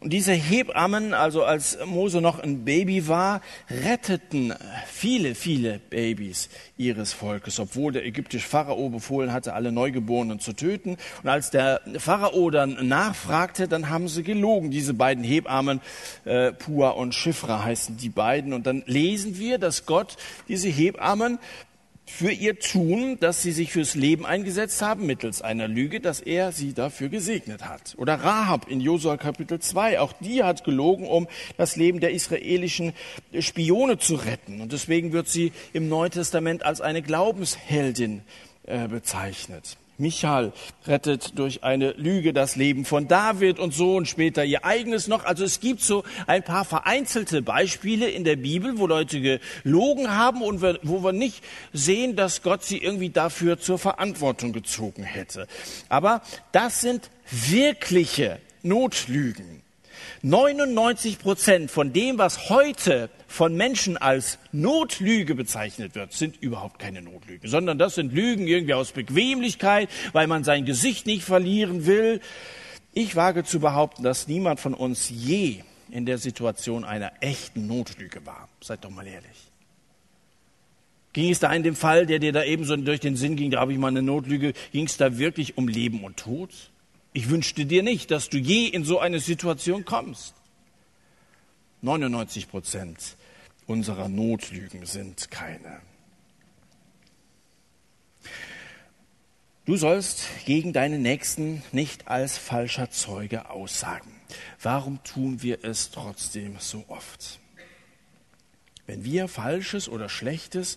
[0.00, 4.52] und diese Hebammen, also als Mose noch ein Baby war, retteten
[4.86, 10.98] viele, viele Babys ihres Volkes, obwohl der ägyptische Pharao befohlen hatte, alle Neugeborenen zu töten.
[11.22, 14.70] Und als der Pharao dann nachfragte, dann haben sie gelogen.
[14.70, 15.80] Diese beiden Hebammen,
[16.26, 18.52] äh, Pua und Schifra heißen die beiden.
[18.52, 21.38] Und dann lesen wir, dass Gott diese Hebammen
[22.06, 26.52] für ihr Tun, dass sie sich fürs Leben eingesetzt haben, mittels einer Lüge, dass er
[26.52, 27.94] sie dafür gesegnet hat.
[27.98, 32.92] Oder Rahab in Josua Kapitel 2, auch die hat gelogen, um das Leben der israelischen
[33.38, 34.60] Spione zu retten.
[34.60, 38.22] Und deswegen wird sie im Neuen Testament als eine Glaubensheldin
[38.64, 39.76] äh, bezeichnet.
[39.98, 40.52] Michael
[40.86, 45.24] rettet durch eine Lüge das Leben von David und so und später ihr eigenes noch.
[45.24, 50.42] Also es gibt so ein paar vereinzelte Beispiele in der Bibel, wo Leute gelogen haben
[50.42, 55.46] und wo wir nicht sehen, dass Gott sie irgendwie dafür zur Verantwortung gezogen hätte.
[55.88, 59.55] Aber das sind wirkliche Notlügen.
[60.22, 67.02] 99 Prozent von dem, was heute von Menschen als Notlüge bezeichnet wird, sind überhaupt keine
[67.02, 72.20] Notlügen, sondern das sind Lügen irgendwie aus Bequemlichkeit, weil man sein Gesicht nicht verlieren will.
[72.94, 78.24] Ich wage zu behaupten, dass niemand von uns je in der Situation einer echten Notlüge
[78.24, 78.48] war.
[78.60, 79.50] Seid doch mal ehrlich.
[81.12, 83.50] Ging es da in dem Fall, der dir da eben so durch den Sinn ging,
[83.50, 86.50] da habe ich mal eine Notlüge, ging es da wirklich um Leben und Tod?
[87.16, 90.34] Ich wünschte dir nicht, dass du je in so eine Situation kommst.
[91.80, 93.16] 99 Prozent
[93.66, 95.80] unserer Notlügen sind keine.
[99.64, 104.12] Du sollst gegen deinen Nächsten nicht als falscher Zeuge aussagen.
[104.60, 107.40] Warum tun wir es trotzdem so oft?
[108.84, 110.76] Wenn wir Falsches oder Schlechtes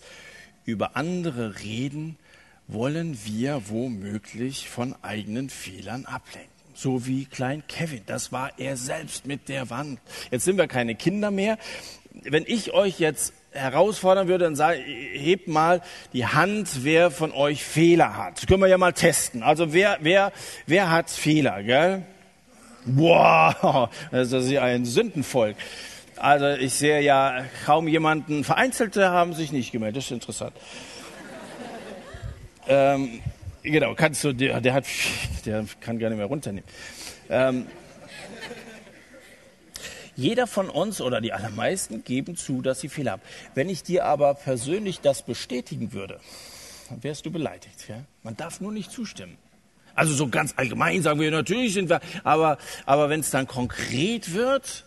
[0.64, 2.18] über andere reden,
[2.70, 6.50] wollen wir womöglich von eigenen Fehlern ablenken.
[6.76, 8.04] So wie Klein Kevin.
[8.06, 10.00] Das war er selbst mit der Wand.
[10.32, 11.58] Jetzt sind wir keine Kinder mehr.
[12.24, 15.82] Wenn ich euch jetzt herausfordern würde, dann sag, hebt mal
[16.14, 18.38] die Hand, wer von euch Fehler hat.
[18.38, 19.42] Das können wir ja mal testen.
[19.42, 20.32] Also wer, wer,
[20.68, 22.04] wer hat Fehler, gell?
[22.86, 25.58] Boah, das ist ja ein Sündenvolk.
[26.18, 30.54] Also ich sehe ja kaum jemanden, Vereinzelte haben sich nicht gemeldet, das ist interessant.
[32.70, 33.22] Ähm,
[33.64, 34.86] genau, kannst du, der, der hat,
[35.46, 36.70] der kann gar nicht mehr runternehmen.
[37.30, 37.66] Ähm,
[40.16, 43.22] jeder von uns oder die allermeisten geben zu, dass sie Fehler haben.
[43.56, 46.20] Wenn ich dir aber persönlich das bestätigen würde,
[46.90, 47.88] dann wärst du beleidigt.
[47.88, 48.04] Ja?
[48.24, 49.38] Man darf nur nicht zustimmen.
[49.96, 54.34] Also so ganz allgemein sagen wir, natürlich sind wir, aber, aber wenn es dann konkret
[54.34, 54.86] wird,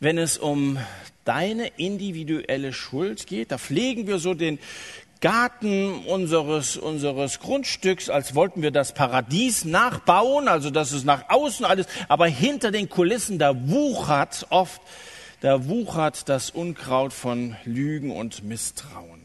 [0.00, 0.78] wenn es um
[1.24, 4.58] deine individuelle Schuld geht, da pflegen wir so den,
[5.20, 11.66] Garten unseres, unseres Grundstücks, als wollten wir das Paradies nachbauen, also dass es nach außen
[11.66, 14.80] alles, aber hinter den Kulissen, da wuchert oft,
[15.40, 19.20] da wuchert das Unkraut von Lügen und Misstrauen.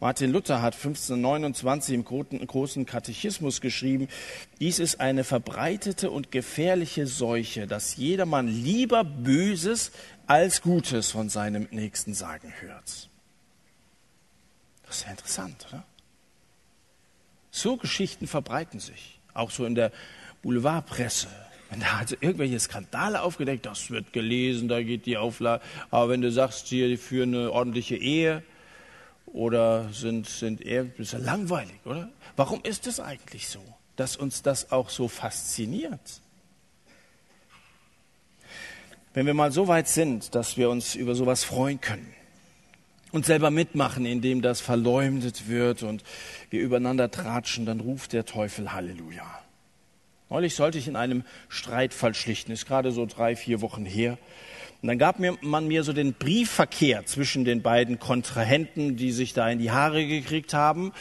[0.00, 4.08] Martin Luther hat 1529 im großen Katechismus geschrieben,
[4.60, 9.92] dies ist eine verbreitete und gefährliche Seuche, dass jedermann lieber Böses
[10.26, 13.11] als Gutes von seinem Nächsten sagen hört.
[14.92, 15.84] Das ist ja interessant, oder?
[17.50, 19.90] So Geschichten verbreiten sich, auch so in der
[20.42, 21.28] Boulevardpresse.
[21.70, 25.64] Wenn da also irgendwelche Skandale aufgedeckt, das wird gelesen, da geht die Auflage.
[25.90, 28.42] Aber wenn du sagst, hier für eine ordentliche Ehe
[29.24, 32.10] oder sind, sind eher, ist ja langweilig, oder?
[32.36, 33.64] Warum ist es eigentlich so,
[33.96, 36.20] dass uns das auch so fasziniert?
[39.14, 42.14] Wenn wir mal so weit sind, dass wir uns über sowas freuen können,
[43.12, 46.02] und selber mitmachen, indem das verleumdet wird und
[46.50, 49.26] wir übereinander tratschen, dann ruft der Teufel Halleluja.
[50.30, 54.16] Neulich sollte ich in einem Streitfall schlichten, ist gerade so drei, vier Wochen her.
[54.80, 59.34] Und dann gab mir, man mir so den Briefverkehr zwischen den beiden Kontrahenten, die sich
[59.34, 60.92] da in die Haare gekriegt haben.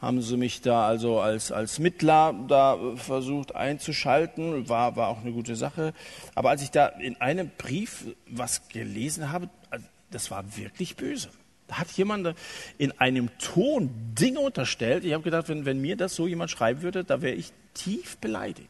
[0.00, 5.32] Haben sie mich da also als, als Mittler da versucht einzuschalten, war, war auch eine
[5.32, 5.92] gute Sache.
[6.36, 9.50] Aber als ich da in einem Brief was gelesen habe,
[10.10, 11.28] das war wirklich böse.
[11.68, 12.34] Da hat jemand
[12.78, 15.04] in einem Ton Dinge unterstellt.
[15.04, 18.16] Ich habe gedacht, wenn, wenn mir das so jemand schreiben würde, da wäre ich tief
[18.16, 18.68] beleidigt.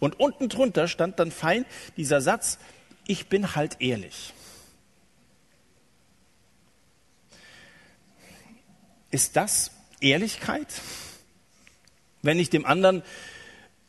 [0.00, 1.64] Und unten drunter stand dann fein
[1.96, 2.58] dieser Satz,
[3.06, 4.34] ich bin halt ehrlich.
[9.10, 10.68] Ist das Ehrlichkeit?
[12.22, 13.02] Wenn ich dem anderen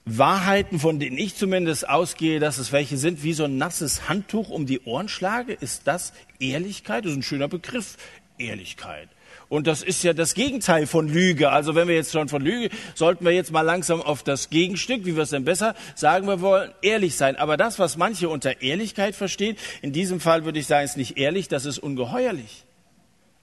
[0.06, 4.50] Wahrheiten, von denen ich zumindest ausgehe, dass es welche sind, wie so ein nasses Handtuch
[4.50, 5.54] um die Ohren schlage?
[5.54, 7.06] Ist das Ehrlichkeit?
[7.06, 7.98] Das ist ein schöner Begriff,
[8.38, 9.10] Ehrlichkeit.
[9.48, 11.52] Und das ist ja das Gegenteil von Lüge.
[11.52, 15.06] Also wenn wir jetzt schon von Lüge, sollten wir jetzt mal langsam auf das Gegenstück,
[15.06, 17.36] wie wir es denn besser sagen, wir wollen ehrlich sein.
[17.36, 21.18] Aber das, was manche unter Ehrlichkeit verstehen, in diesem Fall würde ich sagen, ist nicht
[21.18, 22.64] ehrlich, das ist ungeheuerlich.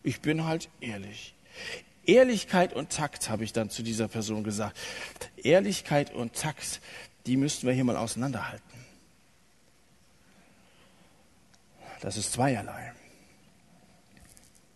[0.03, 1.35] Ich bin halt ehrlich.
[2.09, 4.77] Ehrlichkeit und Takt, habe ich dann zu dieser Person gesagt.
[5.37, 6.81] Ehrlichkeit und Takt,
[7.27, 8.65] die müssten wir hier mal auseinanderhalten.
[12.01, 12.93] Das ist zweierlei.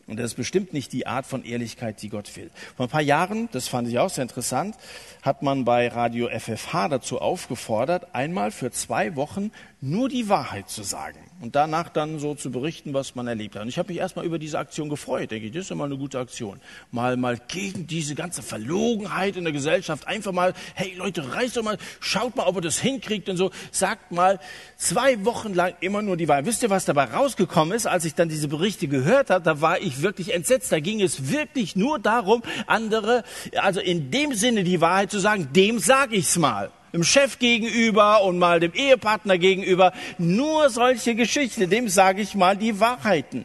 [0.06, 2.50] Und das ist bestimmt nicht die Art von Ehrlichkeit, die Gott will.
[2.76, 4.76] Vor ein paar Jahren, das fand ich auch sehr interessant,
[5.22, 10.82] hat man bei Radio FFH dazu aufgefordert, einmal für zwei Wochen nur die Wahrheit zu
[10.82, 13.62] sagen und danach dann so zu berichten, was man erlebt hat.
[13.62, 15.32] Und ich habe mich erstmal über diese Aktion gefreut.
[15.32, 16.60] Denke ich, das ist ja mal eine gute Aktion.
[16.92, 21.64] Mal, mal gegen diese ganze Verlogenheit in der Gesellschaft einfach mal, hey Leute, reißt doch
[21.64, 23.50] mal, schaut mal, ob ihr das hinkriegt und so.
[23.72, 24.38] Sagt mal
[24.76, 26.46] zwei Wochen lang immer nur die Wahrheit.
[26.46, 29.44] Wisst ihr, was dabei rausgekommen ist, als ich dann diese Berichte gehört habe?
[29.44, 30.70] Da war ich wirklich entsetzt.
[30.70, 33.24] Da ging es wirklich nur darum, andere,
[33.56, 38.22] also in dem Sinne die Wahrheit zu sagen, dem sage ich's mal dem Chef gegenüber
[38.22, 39.92] und mal dem Ehepartner gegenüber.
[40.18, 43.44] Nur solche Geschichten, dem sage ich mal die Wahrheiten.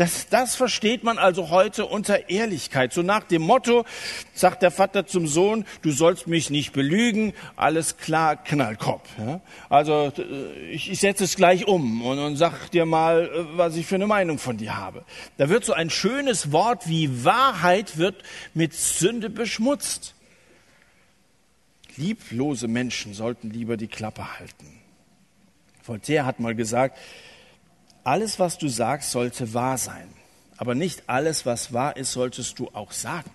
[0.00, 2.94] Das, das versteht man also heute unter Ehrlichkeit.
[2.94, 3.84] So nach dem Motto,
[4.32, 9.06] sagt der Vater zum Sohn, du sollst mich nicht belügen, alles klar, Knallkopf.
[9.18, 9.42] Ja?
[9.68, 13.76] Also äh, ich, ich setze es gleich um und, und sag dir mal, äh, was
[13.76, 15.04] ich für eine Meinung von dir habe.
[15.36, 18.22] Da wird so ein schönes Wort wie Wahrheit wird
[18.54, 20.14] mit Sünde beschmutzt.
[21.96, 24.80] Lieblose Menschen sollten lieber die Klappe halten.
[25.82, 26.98] Voltaire hat mal gesagt,
[28.04, 30.08] alles, was du sagst, sollte wahr sein.
[30.56, 33.30] Aber nicht alles, was wahr ist, solltest du auch sagen.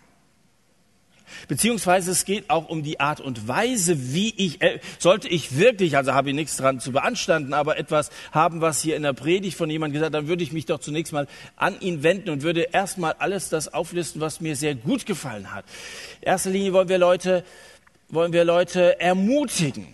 [1.48, 5.98] Beziehungsweise es geht auch um die Art und Weise, wie ich, äh, sollte ich wirklich,
[5.98, 9.58] also habe ich nichts dran zu beanstanden, aber etwas haben, was hier in der Predigt
[9.58, 12.62] von jemandem gesagt, dann würde ich mich doch zunächst mal an ihn wenden und würde
[12.72, 15.65] erstmal alles das auflisten, was mir sehr gut gefallen hat.
[16.22, 17.44] In erster Linie wollen wir Leute
[18.15, 19.88] wollen wir Leute ermutigen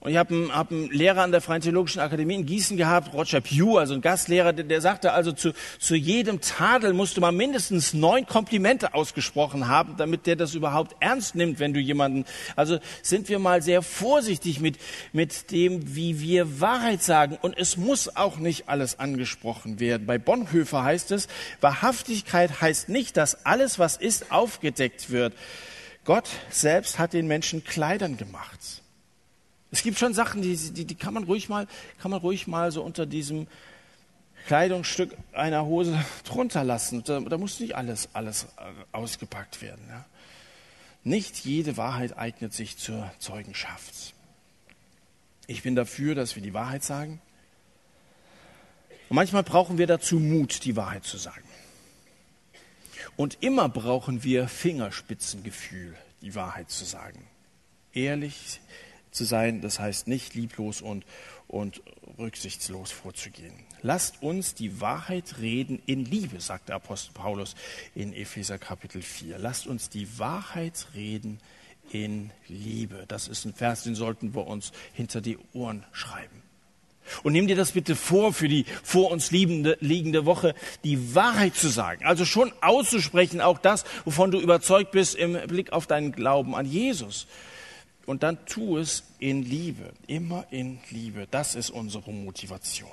[0.00, 3.12] Und ich habe einen, hab einen Lehrer an der Freien Theologischen Akademie in Gießen gehabt,
[3.14, 7.36] Roger Pugh, also ein Gastlehrer, der, der sagte also, zu, zu jedem Tadel musste man
[7.36, 12.24] mindestens neun Komplimente ausgesprochen haben, damit der das überhaupt ernst nimmt, wenn du jemanden,
[12.56, 14.76] also sind wir mal sehr vorsichtig mit,
[15.12, 17.38] mit dem, wie wir Wahrheit sagen.
[17.40, 20.06] Und es muss auch nicht alles angesprochen werden.
[20.06, 21.26] Bei Bonhoeffer heißt es,
[21.60, 25.32] Wahrhaftigkeit heißt nicht, dass alles, was ist, aufgedeckt wird.
[26.10, 28.82] Gott selbst hat den Menschen Kleidern gemacht.
[29.70, 31.68] Es gibt schon Sachen, die, die, die kann man ruhig mal,
[32.00, 33.46] kann man ruhig mal so unter diesem
[34.48, 37.04] Kleidungsstück einer Hose drunter lassen.
[37.04, 38.48] Da, da muss nicht alles, alles
[38.90, 39.84] ausgepackt werden.
[39.88, 40.04] Ja.
[41.04, 44.12] Nicht jede Wahrheit eignet sich zur Zeugenschaft.
[45.46, 47.22] Ich bin dafür, dass wir die Wahrheit sagen.
[49.10, 51.49] Und manchmal brauchen wir dazu Mut, die Wahrheit zu sagen.
[53.20, 57.28] Und immer brauchen wir Fingerspitzengefühl, die Wahrheit zu sagen.
[57.92, 58.62] Ehrlich,
[59.10, 61.04] zu sein, das heißt nicht lieblos und,
[61.46, 61.82] und
[62.16, 63.52] rücksichtslos vorzugehen.
[63.82, 67.56] Lasst uns die Wahrheit reden in Liebe, sagt der Apostel Paulus
[67.94, 69.36] in Epheser Kapitel 4.
[69.38, 71.40] Lasst uns die Wahrheit reden
[71.90, 73.04] in Liebe.
[73.06, 76.42] Das ist ein Vers, den sollten wir uns hinter die Ohren schreiben.
[77.22, 81.56] Und nimm dir das bitte vor, für die vor uns liegende, liegende Woche die Wahrheit
[81.56, 82.04] zu sagen.
[82.04, 86.66] Also schon auszusprechen, auch das, wovon du überzeugt bist im Blick auf deinen Glauben an
[86.66, 87.26] Jesus.
[88.06, 91.28] Und dann tu es in Liebe, immer in Liebe.
[91.30, 92.90] Das ist unsere Motivation.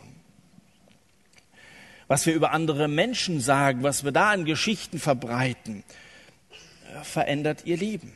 [2.08, 5.84] Was wir über andere Menschen sagen, was wir da an Geschichten verbreiten,
[6.94, 8.14] äh, verändert ihr Leben.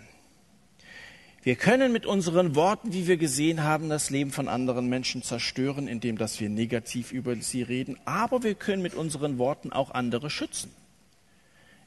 [1.44, 5.88] Wir können mit unseren Worten, wie wir gesehen haben, das Leben von anderen Menschen zerstören,
[5.88, 10.30] indem dass wir negativ über sie reden, aber wir können mit unseren Worten auch andere
[10.30, 10.72] schützen,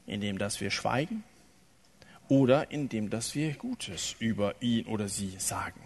[0.07, 1.23] indem dass wir schweigen,
[2.29, 5.81] oder indem dass wir Gutes über ihn oder sie sagen.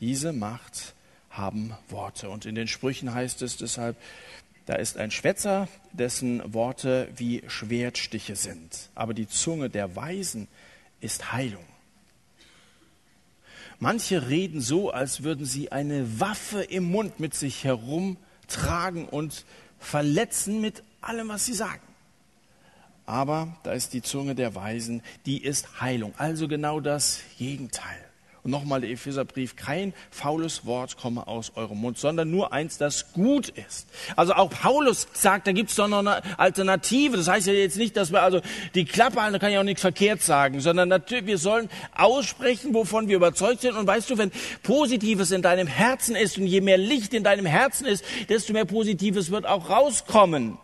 [0.00, 0.94] Diese Macht
[1.30, 2.30] haben Worte.
[2.30, 3.96] Und in den Sprüchen heißt es deshalb,
[4.64, 8.90] da ist ein Schwätzer, dessen Worte wie Schwertstiche sind.
[8.96, 10.48] Aber die Zunge der Weisen
[11.00, 11.64] ist Heilung.
[13.78, 19.44] Manche reden so, als würden sie eine Waffe im Mund mit sich herumtragen und
[19.78, 21.86] verletzen mit allem, was sie sagen
[23.06, 26.12] aber da ist die Zunge der Weisen, die ist Heilung.
[26.18, 28.05] Also genau das Gegenteil.
[28.46, 33.12] Und nochmal der Epheserbrief, kein faules Wort komme aus eurem Mund, sondern nur eins, das
[33.12, 33.88] gut ist.
[34.14, 37.16] Also auch Paulus sagt, da gibt es doch noch eine Alternative.
[37.16, 38.40] Das heißt ja jetzt nicht, dass wir also
[38.76, 42.72] die Klappe halten, da kann ich auch nichts verkehrt sagen, sondern natürlich, wir sollen aussprechen,
[42.72, 43.76] wovon wir überzeugt sind.
[43.76, 44.30] Und weißt du, wenn
[44.62, 48.64] Positives in deinem Herzen ist und je mehr Licht in deinem Herzen ist, desto mehr
[48.64, 50.56] Positives wird auch rauskommen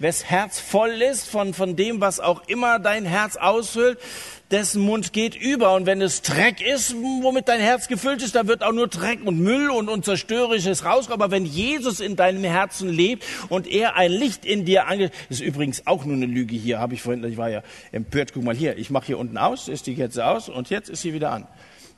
[0.00, 3.98] wes Herz voll ist von, von dem, was auch immer dein Herz ausfüllt,
[4.50, 5.74] dessen Mund geht über.
[5.74, 9.20] Und wenn es Dreck ist, womit dein Herz gefüllt ist, da wird auch nur Dreck
[9.24, 11.22] und Müll und, und Zerstörerisches rauskommen.
[11.22, 15.40] Aber wenn Jesus in deinem Herzen lebt und er ein Licht in dir angeht, ist
[15.40, 18.56] übrigens auch nur eine Lüge hier, habe ich vorhin, ich war ja empört, guck mal
[18.56, 21.30] hier, ich mache hier unten aus, ist die jetzt aus und jetzt ist sie wieder
[21.30, 21.46] an.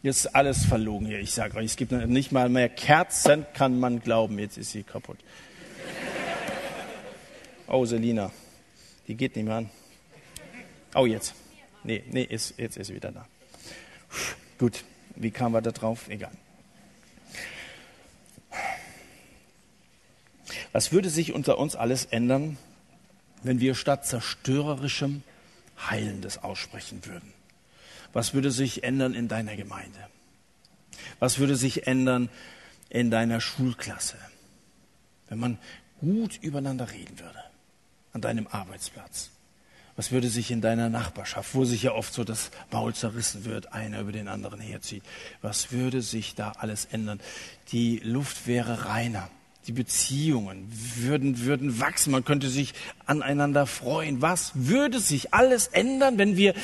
[0.02, 3.78] Jetzt ist alles verlogen hier, ich sage euch, es gibt nicht mal mehr Kerzen, kann
[3.78, 5.18] man glauben, jetzt ist sie kaputt.
[7.66, 8.30] Oh, Selina,
[9.06, 9.70] die geht nicht mehr an.
[10.94, 11.34] Oh, jetzt.
[11.84, 13.26] Nee, nee, ist, jetzt ist sie wieder da.
[14.58, 14.84] Gut,
[15.16, 16.08] wie kamen wir da drauf?
[16.08, 16.32] Egal.
[20.72, 22.56] Was würde sich unter uns alles ändern,
[23.42, 25.22] wenn wir statt zerstörerischem
[25.90, 27.32] Heilendes aussprechen würden?
[28.12, 29.98] Was würde sich ändern in deiner Gemeinde?
[31.18, 32.28] Was würde sich ändern
[32.88, 34.18] in deiner Schulklasse,
[35.28, 35.58] wenn man
[36.00, 37.42] gut übereinander reden würde?
[38.12, 39.30] An deinem Arbeitsplatz?
[39.94, 43.74] Was würde sich in deiner Nachbarschaft, wo sich ja oft so das Maul zerrissen wird,
[43.74, 45.02] einer über den anderen herzieht,
[45.42, 47.20] was würde sich da alles ändern?
[47.72, 49.28] Die Luft wäre reiner
[49.68, 52.74] die Beziehungen würden, würden wachsen, man könnte sich
[53.06, 54.20] aneinander freuen.
[54.20, 56.54] Was würde sich alles ändern, wenn wir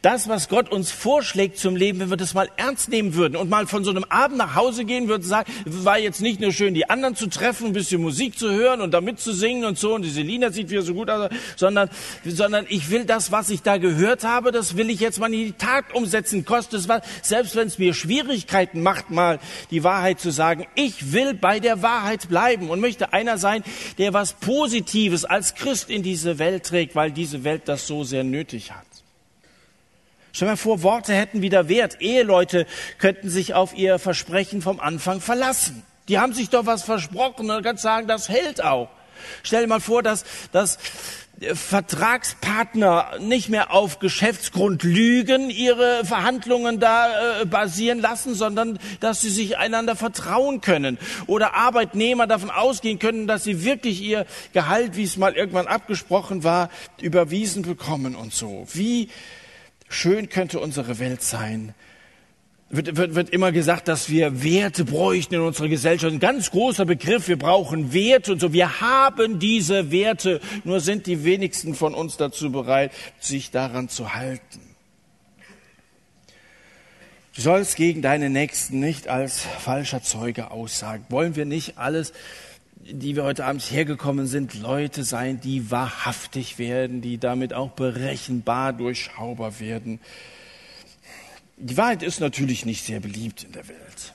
[0.00, 3.50] das, was Gott uns vorschlägt zum Leben, wenn wir das mal ernst nehmen würden und
[3.50, 6.72] mal von so einem Abend nach Hause gehen würden, sagen, war jetzt nicht nur schön,
[6.72, 10.02] die anderen zu treffen, ein bisschen Musik zu hören und da mitzusingen und so, und
[10.02, 11.90] die Selina sieht wieder so gut aus, sondern,
[12.24, 15.40] sondern ich will das, was ich da gehört habe, das will ich jetzt mal in
[15.40, 19.40] die Tat umsetzen, kostet es was, selbst wenn es mir Schwierigkeiten macht, mal
[19.70, 23.64] die Wahrheit zu sagen, ich will bei der Wahrheit bleiben bleiben und möchte einer sein,
[23.98, 28.24] der was Positives als Christ in diese Welt trägt, weil diese Welt das so sehr
[28.24, 28.86] nötig hat.
[30.32, 32.00] Stell dir vor, Worte hätten wieder Wert.
[32.00, 32.66] Eheleute
[32.98, 35.82] könnten sich auf ihr Versprechen vom Anfang verlassen.
[36.08, 38.90] Die haben sich doch was versprochen und kannst sagen, das hält auch.
[39.42, 40.78] Stell dir mal vor, dass, dass
[41.40, 49.28] Vertragspartner nicht mehr auf Geschäftsgrund lügen, ihre Verhandlungen da äh, basieren lassen, sondern dass sie
[49.28, 50.98] sich einander vertrauen können.
[51.26, 54.24] Oder Arbeitnehmer davon ausgehen können, dass sie wirklich ihr
[54.54, 56.70] Gehalt, wie es mal irgendwann abgesprochen war,
[57.00, 58.66] überwiesen bekommen und so.
[58.72, 59.10] Wie
[59.88, 61.74] schön könnte unsere Welt sein,
[62.68, 66.12] wird, wird, wird immer gesagt, dass wir Werte bräuchten in unserer Gesellschaft.
[66.12, 67.28] Ein ganz großer Begriff.
[67.28, 68.52] Wir brauchen Werte und so.
[68.52, 70.40] Wir haben diese Werte.
[70.64, 74.60] Nur sind die wenigsten von uns dazu bereit, sich daran zu halten.
[77.36, 81.04] Du sollst gegen deine Nächsten nicht als falscher Zeuge aussagen.
[81.10, 82.14] Wollen wir nicht alles,
[82.74, 88.72] die wir heute Abend hergekommen sind, Leute sein, die wahrhaftig werden, die damit auch berechenbar
[88.72, 90.00] durchschaubar werden?
[91.58, 94.12] Die Wahrheit ist natürlich nicht sehr beliebt in der Welt.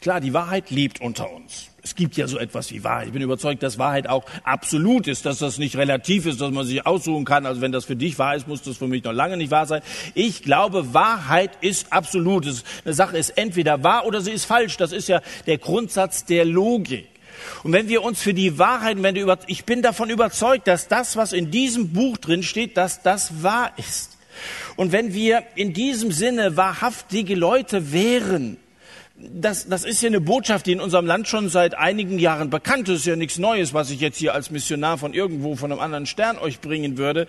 [0.00, 1.70] Klar, die Wahrheit lebt unter uns.
[1.82, 3.08] Es gibt ja so etwas wie Wahrheit.
[3.08, 6.64] Ich bin überzeugt, dass Wahrheit auch absolut ist, dass das nicht relativ ist, dass man
[6.64, 7.46] sich aussuchen kann.
[7.46, 9.66] Also wenn das für dich wahr ist, muss das für mich noch lange nicht wahr
[9.66, 9.82] sein.
[10.14, 12.46] Ich glaube, Wahrheit ist absolut.
[12.84, 14.76] Eine Sache ist entweder wahr oder sie ist falsch.
[14.76, 17.08] Das ist ja der Grundsatz der Logik.
[17.64, 20.86] Und wenn wir uns für die Wahrheit, wenn du über, ich bin davon überzeugt, dass
[20.86, 24.17] das, was in diesem Buch drin steht, dass das wahr ist.
[24.78, 28.58] Und wenn wir in diesem Sinne wahrhaftige Leute wären,
[29.16, 32.88] das, das ist ja eine Botschaft, die in unserem Land schon seit einigen Jahren bekannt
[32.88, 33.00] ist.
[33.00, 36.06] ist ja nichts Neues, was ich jetzt hier als Missionar von irgendwo, von einem anderen
[36.06, 37.26] Stern euch bringen würde.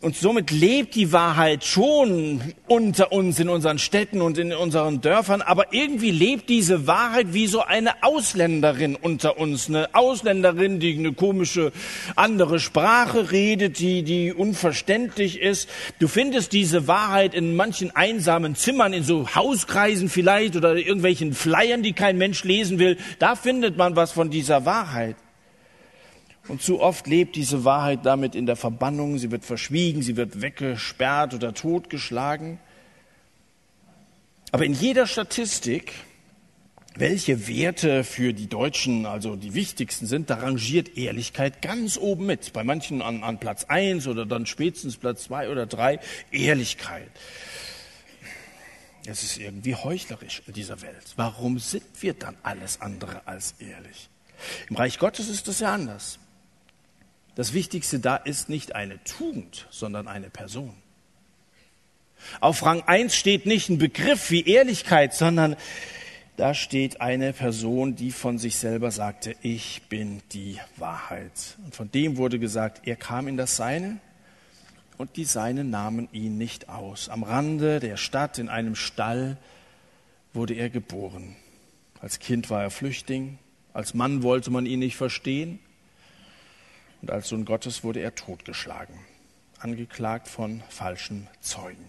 [0.00, 5.42] Und somit lebt die Wahrheit schon unter uns in unseren Städten und in unseren Dörfern,
[5.42, 11.14] aber irgendwie lebt diese Wahrheit wie so eine Ausländerin unter uns, eine Ausländerin, die eine
[11.14, 11.72] komische
[12.14, 15.68] andere Sprache redet, die, die unverständlich ist.
[15.98, 21.82] Du findest diese Wahrheit in manchen einsamen Zimmern, in so Hauskreisen vielleicht oder irgendwelchen Flyern,
[21.82, 22.98] die kein Mensch lesen will.
[23.18, 25.16] Da findet man was von dieser Wahrheit.
[26.48, 30.40] Und zu oft lebt diese Wahrheit damit in der Verbannung, sie wird verschwiegen, sie wird
[30.40, 32.58] weggesperrt oder totgeschlagen.
[34.50, 35.92] Aber in jeder Statistik,
[36.96, 42.54] welche Werte für die Deutschen also die wichtigsten sind, da rangiert Ehrlichkeit ganz oben mit.
[42.54, 47.10] Bei manchen an, an Platz eins oder dann spätestens Platz zwei oder drei Ehrlichkeit.
[49.06, 51.12] Es ist irgendwie heuchlerisch in dieser Welt.
[51.16, 54.08] Warum sind wir dann alles andere als ehrlich?
[54.70, 56.18] Im Reich Gottes ist das ja anders.
[57.38, 60.74] Das Wichtigste da ist nicht eine Tugend, sondern eine Person.
[62.40, 65.54] Auf Rang 1 steht nicht ein Begriff wie Ehrlichkeit, sondern
[66.36, 71.56] da steht eine Person, die von sich selber sagte, ich bin die Wahrheit.
[71.64, 74.00] Und von dem wurde gesagt, er kam in das Seine
[74.96, 77.08] und die Seinen nahmen ihn nicht aus.
[77.08, 79.36] Am Rande der Stadt, in einem Stall,
[80.34, 81.36] wurde er geboren.
[82.00, 83.38] Als Kind war er Flüchtling,
[83.72, 85.60] als Mann wollte man ihn nicht verstehen
[87.02, 88.94] und als Sohn Gottes wurde er totgeschlagen,
[89.58, 91.84] angeklagt von falschen Zeugen.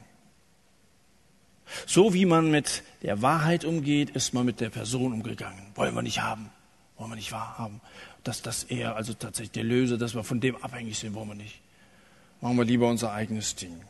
[1.85, 5.67] So wie man mit der Wahrheit umgeht, ist man mit der Person umgegangen.
[5.75, 6.49] Wollen wir nicht haben,
[6.97, 7.81] wollen wir nicht wahrhaben.
[8.23, 11.35] Dass das er also tatsächlich der Löser, dass wir von dem abhängig sind, wollen wir
[11.35, 11.61] nicht.
[12.41, 13.81] Machen wir lieber unser eigenes Ding.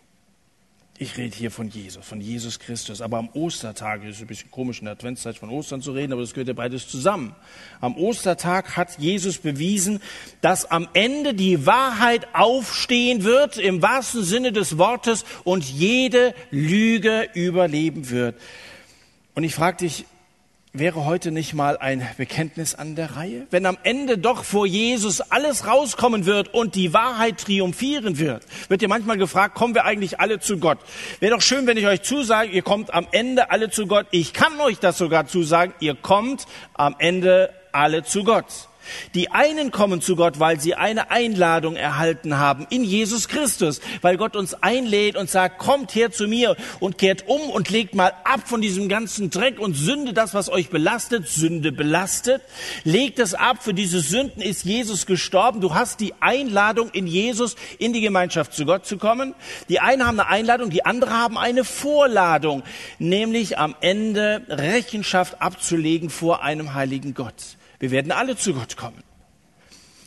[1.02, 3.00] Ich rede hier von Jesus, von Jesus Christus.
[3.00, 6.22] Aber am Ostertag, ist ein bisschen komisch in der Adventszeit von Ostern zu reden, aber
[6.22, 7.34] das gehört ja beides zusammen.
[7.80, 10.02] Am Ostertag hat Jesus bewiesen,
[10.42, 17.30] dass am Ende die Wahrheit aufstehen wird, im wahrsten Sinne des Wortes, und jede Lüge
[17.34, 18.36] überleben wird.
[19.36, 20.04] Und ich frage dich,
[20.72, 23.48] Wäre heute nicht mal ein Bekenntnis an der Reihe?
[23.50, 28.84] Wenn am Ende doch vor Jesus alles rauskommen wird und die Wahrheit triumphieren wird, wird
[28.84, 30.78] ihr manchmal gefragt, kommen wir eigentlich alle zu Gott?
[31.20, 34.06] Wäre doch schön, wenn ich euch zusage, ihr kommt am Ende alle zu Gott.
[34.12, 36.46] Ich kann euch das sogar zusagen, ihr kommt
[36.76, 38.69] am Ende alle zu Gott.
[39.14, 44.18] Die einen kommen zu Gott, weil sie eine Einladung erhalten haben in Jesus Christus, weil
[44.18, 48.14] Gott uns einlädt und sagt, kommt her zu mir und kehrt um und legt mal
[48.24, 52.42] ab von diesem ganzen Dreck und Sünde, das, was euch belastet, Sünde belastet.
[52.84, 55.62] Legt es ab, für diese Sünden ist Jesus gestorben.
[55.62, 59.36] Du hast die Einladung in Jesus, in die Gemeinschaft zu Gott zu kommen.
[59.70, 62.64] Die einen haben eine Einladung, die anderen haben eine Vorladung,
[62.98, 67.59] nämlich am Ende Rechenschaft abzulegen vor einem heiligen Gott.
[67.80, 69.04] Wir werden alle zu Gott kommen.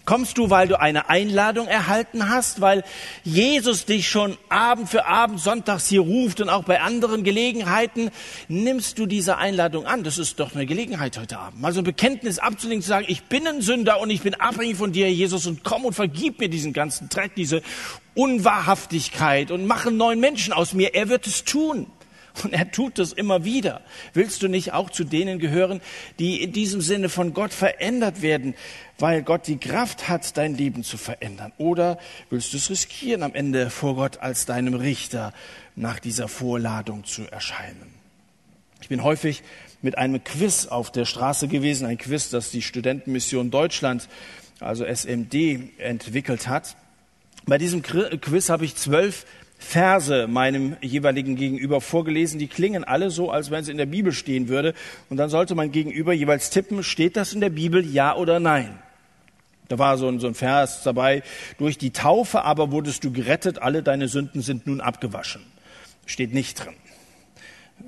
[0.05, 2.83] Kommst du, weil du eine Einladung erhalten hast, weil
[3.23, 8.11] Jesus dich schon Abend für Abend sonntags hier ruft und auch bei anderen Gelegenheiten,
[8.49, 10.03] nimmst du diese Einladung an?
[10.03, 11.61] Das ist doch eine Gelegenheit heute Abend.
[11.61, 14.77] Mal so ein Bekenntnis abzulegen, zu sagen, ich bin ein Sünder und ich bin abhängig
[14.77, 17.63] von dir, Jesus, und komm und vergib mir diesen ganzen Dreck, diese
[18.15, 20.97] Unwahrhaftigkeit und mach einen neuen Menschen aus mir.
[20.97, 21.87] Er wird es tun.
[22.43, 23.83] Und er tut es immer wieder.
[24.15, 25.81] Willst du nicht auch zu denen gehören,
[26.19, 28.55] die in diesem Sinne von Gott verändert werden,
[28.99, 31.53] weil Gott die Kraft hat, dein Leben zu verändern?
[31.59, 31.99] Oder
[32.31, 35.33] willst du es riskieren, am Ende vor Gott als deinem Richter
[35.77, 37.95] nach dieser Vorladung zu erscheinen?
[38.81, 39.43] Ich bin häufig
[39.83, 44.09] mit einem Quiz auf der Straße gewesen, ein Quiz, das die Studentenmission Deutschland,
[44.61, 46.77] also SMD, entwickelt hat.
[47.47, 49.27] Bei diesem Quiz habe ich zwölf
[49.63, 52.39] Verse meinem jeweiligen Gegenüber vorgelesen.
[52.39, 54.75] Die klingen alle so, als wenn es in der Bibel stehen würde.
[55.09, 58.79] Und dann sollte mein Gegenüber jeweils tippen, steht das in der Bibel, ja oder nein?
[59.69, 61.23] Da war so ein, so ein Vers dabei,
[61.57, 65.43] durch die Taufe aber wurdest du gerettet, alle deine Sünden sind nun abgewaschen.
[66.05, 66.75] Steht nicht drin.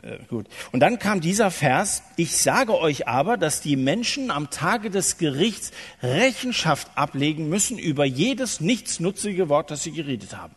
[0.02, 0.46] Äh, gut.
[0.72, 5.18] Und dann kam dieser Vers, ich sage euch aber, dass die Menschen am Tage des
[5.18, 5.72] Gerichts
[6.02, 10.54] Rechenschaft ablegen müssen über jedes nichtsnutzige Wort, das sie geredet haben.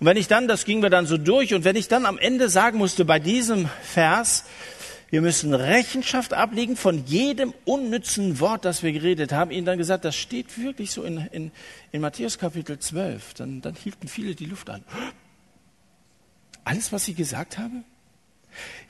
[0.00, 2.18] Und wenn ich dann, das ging mir dann so durch, und wenn ich dann am
[2.18, 4.44] Ende sagen musste bei diesem Vers,
[5.10, 10.04] wir müssen Rechenschaft ablegen von jedem unnützen Wort, das wir geredet haben, ihnen dann gesagt,
[10.04, 11.52] das steht wirklich so in, in,
[11.92, 14.84] in Matthäus Kapitel 12, dann, dann hielten viele die Luft an.
[16.64, 17.84] Alles, was ich gesagt habe?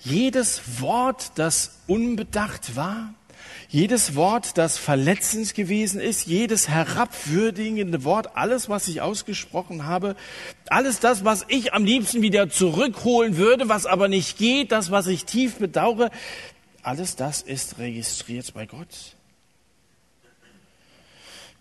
[0.01, 3.13] Jedes Wort, das unbedacht war,
[3.69, 10.17] jedes Wort, das verletzend gewesen ist, jedes herabwürdigende Wort, alles, was ich ausgesprochen habe,
[10.69, 15.07] alles das, was ich am liebsten wieder zurückholen würde, was aber nicht geht, das, was
[15.07, 16.11] ich tief bedauere,
[16.83, 19.16] alles das ist registriert bei Gott.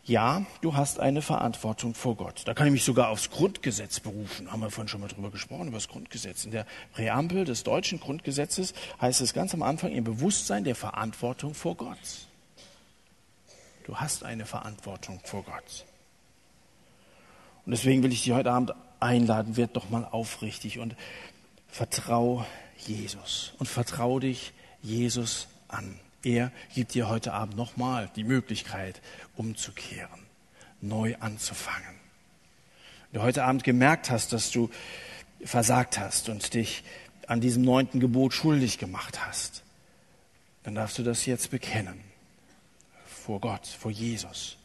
[0.08, 2.44] Ja, du hast eine Verantwortung vor Gott.
[2.46, 4.52] Da kann ich mich sogar aufs Grundgesetz berufen.
[4.52, 6.46] Haben wir vorhin schon mal drüber gesprochen, über das Grundgesetz.
[6.46, 11.56] In der Präambel des deutschen Grundgesetzes heißt es ganz am Anfang im Bewusstsein der Verantwortung
[11.56, 11.98] vor Gott.
[13.86, 15.86] Du hast eine Verantwortung vor Gott.
[17.66, 20.96] Und deswegen will ich dich heute Abend einladen, werd doch mal aufrichtig und
[21.68, 22.46] vertrau
[22.78, 24.54] Jesus und vertrau dich
[24.84, 26.00] Jesus an.
[26.26, 29.00] Er gibt dir heute Abend nochmal die Möglichkeit,
[29.36, 30.26] umzukehren,
[30.82, 32.00] neu anzufangen.
[33.12, 34.72] Wenn du heute Abend gemerkt hast, dass du
[35.44, 36.84] versagt hast und dich
[37.28, 39.62] an diesem neunten Gebot schuldig gemacht hast,
[40.64, 42.02] dann darfst du das jetzt bekennen.
[43.06, 44.58] Vor Gott, vor Jesus.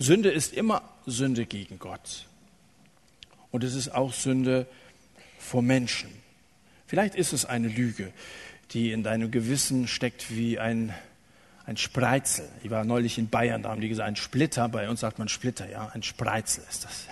[0.00, 2.26] Sünde ist immer Sünde gegen Gott.
[3.52, 4.66] Und es ist auch Sünde
[5.38, 6.10] vor Menschen.
[6.88, 8.12] Vielleicht ist es eine Lüge,
[8.72, 10.94] die in deinem Gewissen steckt wie ein,
[11.66, 12.48] ein Spreizel.
[12.62, 15.28] Ich war neulich in Bayern, da haben die gesagt, ein Splitter, bei uns sagt man
[15.28, 17.06] Splitter, ja, ein Spreizel ist das.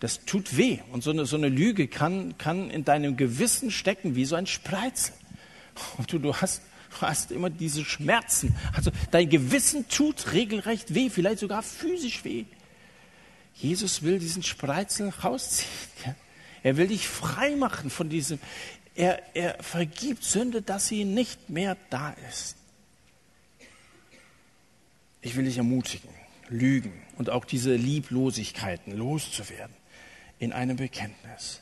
[0.00, 0.78] Das tut weh.
[0.92, 4.46] Und so eine, so eine Lüge kann, kann in deinem Gewissen stecken wie so ein
[4.46, 5.14] Spreizel.
[5.96, 8.54] Und du, du hast, du hast immer diese Schmerzen.
[8.72, 12.44] Also dein Gewissen tut regelrecht weh, vielleicht sogar physisch weh.
[13.54, 16.14] Jesus will diesen Spreizel rausziehen.
[16.62, 18.38] Er will dich frei machen von diesem
[18.98, 22.56] er, er vergibt Sünde, dass sie nicht mehr da ist.
[25.20, 26.10] Ich will dich ermutigen,
[26.48, 29.74] Lügen und auch diese Lieblosigkeiten loszuwerden
[30.40, 31.60] in einem Bekenntnis.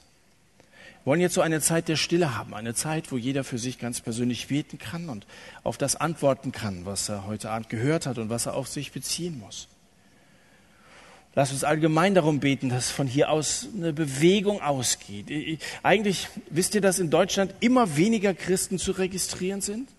[1.05, 3.79] Wir wollen jetzt so eine Zeit der Stille haben, eine Zeit, wo jeder für sich
[3.79, 5.27] ganz persönlich beten kann und
[5.63, 8.93] auf das antworten kann, was er heute Abend gehört hat und was er auf sich
[8.93, 9.69] beziehen muss.
[11.37, 15.61] Lass uns allgemein darum beten, dass von hier aus eine Bewegung ausgeht.
[15.83, 19.91] Eigentlich wisst ihr, dass in Deutschland immer weniger Christen zu registrieren sind?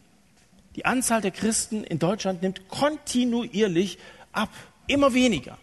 [0.76, 4.00] Die Anzahl der Christen in Deutschland nimmt kontinuierlich
[4.32, 4.50] ab,
[4.88, 5.60] immer weniger.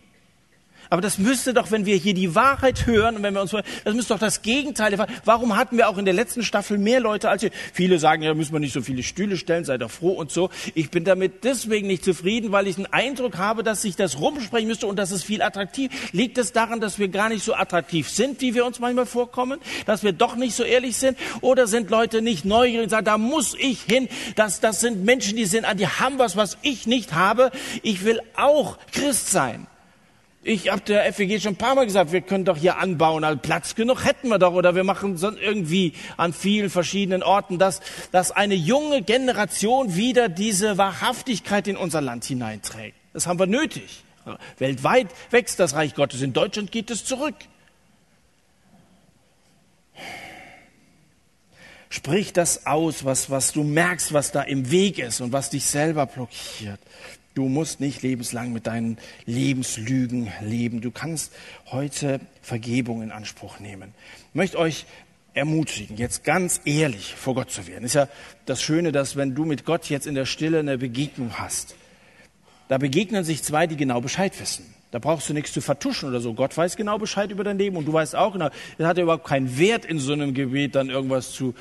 [0.90, 3.52] Aber das müsste doch, wenn wir hier die Wahrheit hören und wenn wir uns,
[3.84, 4.96] das müsste doch das Gegenteil.
[5.24, 7.50] Warum hatten wir auch in der letzten Staffel mehr Leute als wir?
[7.72, 10.50] Viele sagen, ja, müssen wir nicht so viele Stühle stellen, seid doch froh und so.
[10.74, 14.68] Ich bin damit deswegen nicht zufrieden, weil ich den Eindruck habe, dass sich das rumsprechen
[14.68, 15.90] müsste und das ist viel attraktiv.
[16.12, 19.60] Liegt es daran, dass wir gar nicht so attraktiv sind, wie wir uns manchmal vorkommen?
[19.86, 21.18] Dass wir doch nicht so ehrlich sind?
[21.40, 24.08] Oder sind Leute nicht neugierig und sagen, da muss ich hin?
[24.36, 27.50] Das, das sind Menschen, die sind, die haben was, was ich nicht habe.
[27.82, 29.66] Ich will auch Christ sein.
[30.46, 33.38] Ich habe der FEG schon ein paar Mal gesagt, wir können doch hier anbauen, also
[33.38, 37.80] Platz genug hätten wir doch, oder wir machen sonst irgendwie an vielen verschiedenen Orten, dass,
[38.12, 42.94] dass eine junge Generation wieder diese Wahrhaftigkeit in unser Land hineinträgt.
[43.14, 44.04] Das haben wir nötig.
[44.58, 47.36] Weltweit wächst das Reich Gottes, in Deutschland geht es zurück.
[51.88, 55.64] Sprich das aus, was, was du merkst, was da im Weg ist und was dich
[55.64, 56.80] selber blockiert.
[57.34, 60.80] Du musst nicht lebenslang mit deinen Lebenslügen leben.
[60.80, 61.32] Du kannst
[61.66, 63.92] heute Vergebung in Anspruch nehmen.
[64.28, 64.86] Ich möchte euch
[65.34, 67.84] ermutigen, jetzt ganz ehrlich vor Gott zu werden.
[67.84, 68.08] Ist ja
[68.46, 71.74] das Schöne, dass wenn du mit Gott jetzt in der Stille eine Begegnung hast,
[72.68, 74.74] Da begegnen sich zwei, die genau Bescheid wissen.
[74.90, 76.34] Da brauchst du nichts zu vertuschen oder so.
[76.34, 78.48] Gott weiß genau Bescheid über dein Leben und du weißt auch genau.
[78.78, 81.54] Es hat ja überhaupt keinen Wert in so einem Gebet, dann irgendwas zu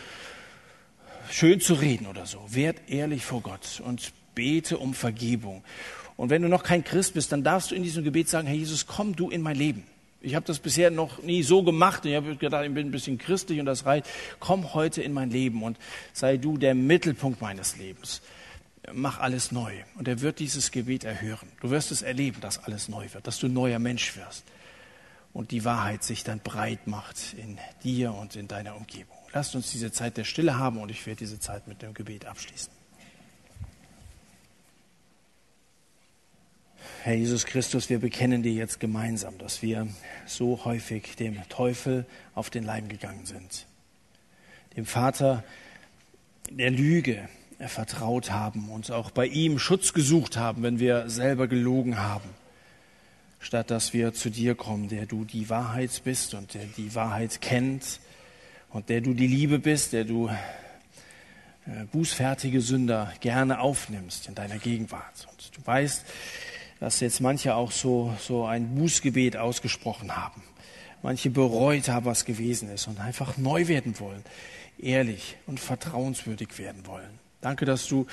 [1.30, 2.40] schön zu reden oder so.
[2.50, 5.64] Werd ehrlich vor Gott und bete um Vergebung.
[6.16, 8.56] Und wenn du noch kein Christ bist, dann darfst du in diesem Gebet sagen, Herr
[8.56, 9.84] Jesus, komm du in mein Leben.
[10.22, 12.06] Ich habe das bisher noch nie so gemacht.
[12.06, 14.08] Ich habe gedacht, ich bin ein bisschen christlich und das reicht.
[14.40, 15.78] Komm heute in mein Leben und
[16.14, 18.22] sei du der Mittelpunkt meines Lebens.
[18.94, 19.74] Mach alles neu.
[19.98, 21.50] Und er wird dieses Gebet erhören.
[21.62, 24.46] Du wirst es erleben, dass alles neu wird, dass du ein neuer Mensch wirst.
[25.34, 29.18] Und die Wahrheit sich dann breit macht in dir und in deiner Umgebung.
[29.34, 32.26] Lasst uns diese Zeit der Stille haben und ich werde diese Zeit mit dem Gebet
[32.26, 32.72] abschließen.
[37.06, 39.90] Herr Jesus Christus, wir bekennen dir jetzt gemeinsam, dass wir
[40.26, 43.66] so häufig dem Teufel auf den Leim gegangen sind,
[44.78, 45.44] dem Vater
[46.50, 47.28] der Lüge
[47.60, 52.30] vertraut haben und auch bei ihm Schutz gesucht haben, wenn wir selber gelogen haben,
[53.42, 57.42] statt dass wir zu dir kommen, der du die Wahrheit bist und der die Wahrheit
[57.42, 58.00] kennt
[58.70, 64.58] und der du die Liebe bist, der du äh, bußfertige Sünder gerne aufnimmst in deiner
[64.58, 65.28] Gegenwart.
[65.30, 66.06] Und du weißt,
[66.84, 70.44] dass jetzt manche auch so, so ein Bußgebet ausgesprochen haben.
[71.02, 74.22] Manche bereut haben, was gewesen ist und einfach neu werden wollen,
[74.78, 77.20] ehrlich und vertrauenswürdig werden wollen.
[77.40, 78.06] Danke, dass du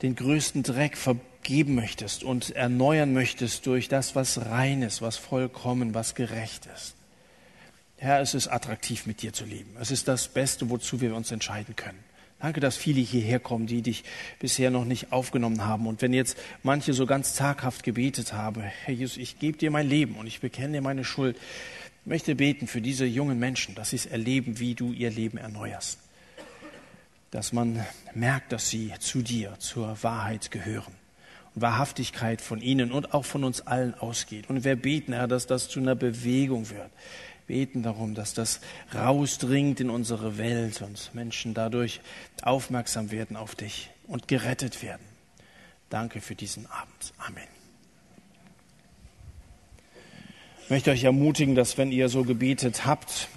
[0.00, 5.92] den größten Dreck vergeben möchtest und erneuern möchtest durch das, was rein ist, was vollkommen,
[5.92, 6.94] was gerecht ist.
[7.98, 9.76] Herr, es ist attraktiv, mit dir zu leben.
[9.78, 12.02] Es ist das Beste, wozu wir uns entscheiden können.
[12.40, 14.04] Danke, dass viele hierher kommen, die dich
[14.38, 15.88] bisher noch nicht aufgenommen haben.
[15.88, 19.88] Und wenn jetzt manche so ganz zaghaft gebetet haben, Herr Jesus, ich gebe dir mein
[19.88, 23.90] Leben und ich bekenne dir meine Schuld, ich möchte beten für diese jungen Menschen, dass
[23.90, 25.98] sie es erleben, wie du ihr Leben erneuerst.
[27.32, 27.84] Dass man
[28.14, 30.94] merkt, dass sie zu dir, zur Wahrheit gehören.
[31.54, 34.48] Und Wahrhaftigkeit von ihnen und auch von uns allen ausgeht.
[34.48, 36.90] Und wir beten, Herr, dass das zu einer Bewegung wird
[37.48, 38.60] beten darum, dass das
[38.94, 42.00] rausdringt in unsere Welt und Menschen dadurch
[42.42, 45.02] aufmerksam werden auf dich und gerettet werden.
[45.90, 47.12] Danke für diesen Abend.
[47.18, 47.48] Amen.
[50.64, 53.28] Ich möchte euch ermutigen, dass wenn ihr so gebetet habt,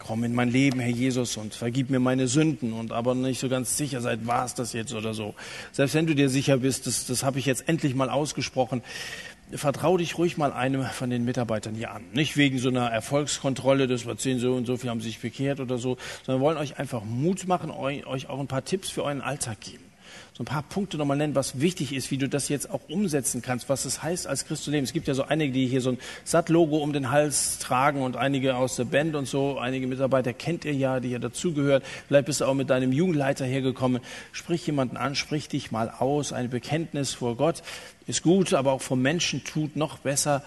[0.00, 3.48] komm in mein Leben, Herr Jesus, und vergib mir meine Sünden und aber nicht so
[3.48, 5.34] ganz sicher seid, war es das jetzt oder so.
[5.72, 8.82] Selbst wenn du dir sicher bist, das, das habe ich jetzt endlich mal ausgesprochen,
[9.52, 12.02] vertrau dich ruhig mal einem von den Mitarbeitern hier an.
[12.12, 15.60] Nicht wegen so einer Erfolgskontrolle, das war zehn so und so viel haben sich bekehrt
[15.60, 19.20] oder so, sondern wollen euch einfach Mut machen, euch auch ein paar Tipps für euren
[19.20, 19.84] Alltag geben
[20.36, 23.40] so ein paar Punkte nochmal nennen, was wichtig ist, wie du das jetzt auch umsetzen
[23.40, 24.82] kannst, was es heißt, als Christ zu leben.
[24.82, 28.16] Es gibt ja so einige, die hier so ein Satt-Logo um den Hals tragen und
[28.16, 31.84] einige aus der Band und so, einige Mitarbeiter kennt ihr ja, die ja dazugehört.
[32.08, 34.02] Vielleicht bist du auch mit deinem Jugendleiter hergekommen.
[34.32, 36.32] Sprich jemanden an, sprich dich mal aus.
[36.32, 37.62] Ein Bekenntnis vor Gott
[38.08, 40.42] ist gut, aber auch vor Menschen tut noch besser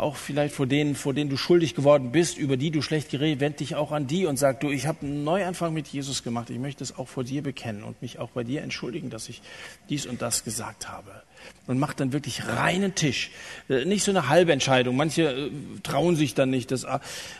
[0.00, 3.40] auch vielleicht vor denen, vor denen du schuldig geworden bist, über die du schlecht geredet,
[3.40, 6.50] wend dich auch an die und sag, du, ich habe einen Neuanfang mit Jesus gemacht.
[6.50, 9.42] Ich möchte es auch vor dir bekennen und mich auch bei dir entschuldigen, dass ich
[9.88, 11.22] dies und das gesagt habe.
[11.66, 13.30] Und mach dann wirklich reinen Tisch.
[13.68, 14.96] Äh, nicht so eine halbe Entscheidung.
[14.96, 15.50] Manche äh,
[15.82, 16.86] trauen sich dann nicht, das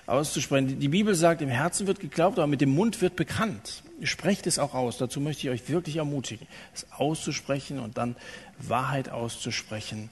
[0.07, 0.79] auszusprechen.
[0.79, 3.83] Die Bibel sagt, im Herzen wird geglaubt, aber mit dem Mund wird bekannt.
[4.03, 4.99] Sprecht es auch aus.
[4.99, 8.17] Dazu möchte ich euch wirklich ermutigen, es auszusprechen und dann
[8.59, 10.11] Wahrheit auszusprechen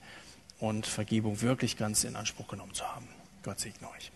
[0.58, 3.08] und Vergebung wirklich ganz in Anspruch genommen zu haben.
[3.42, 4.10] Gott segne euch.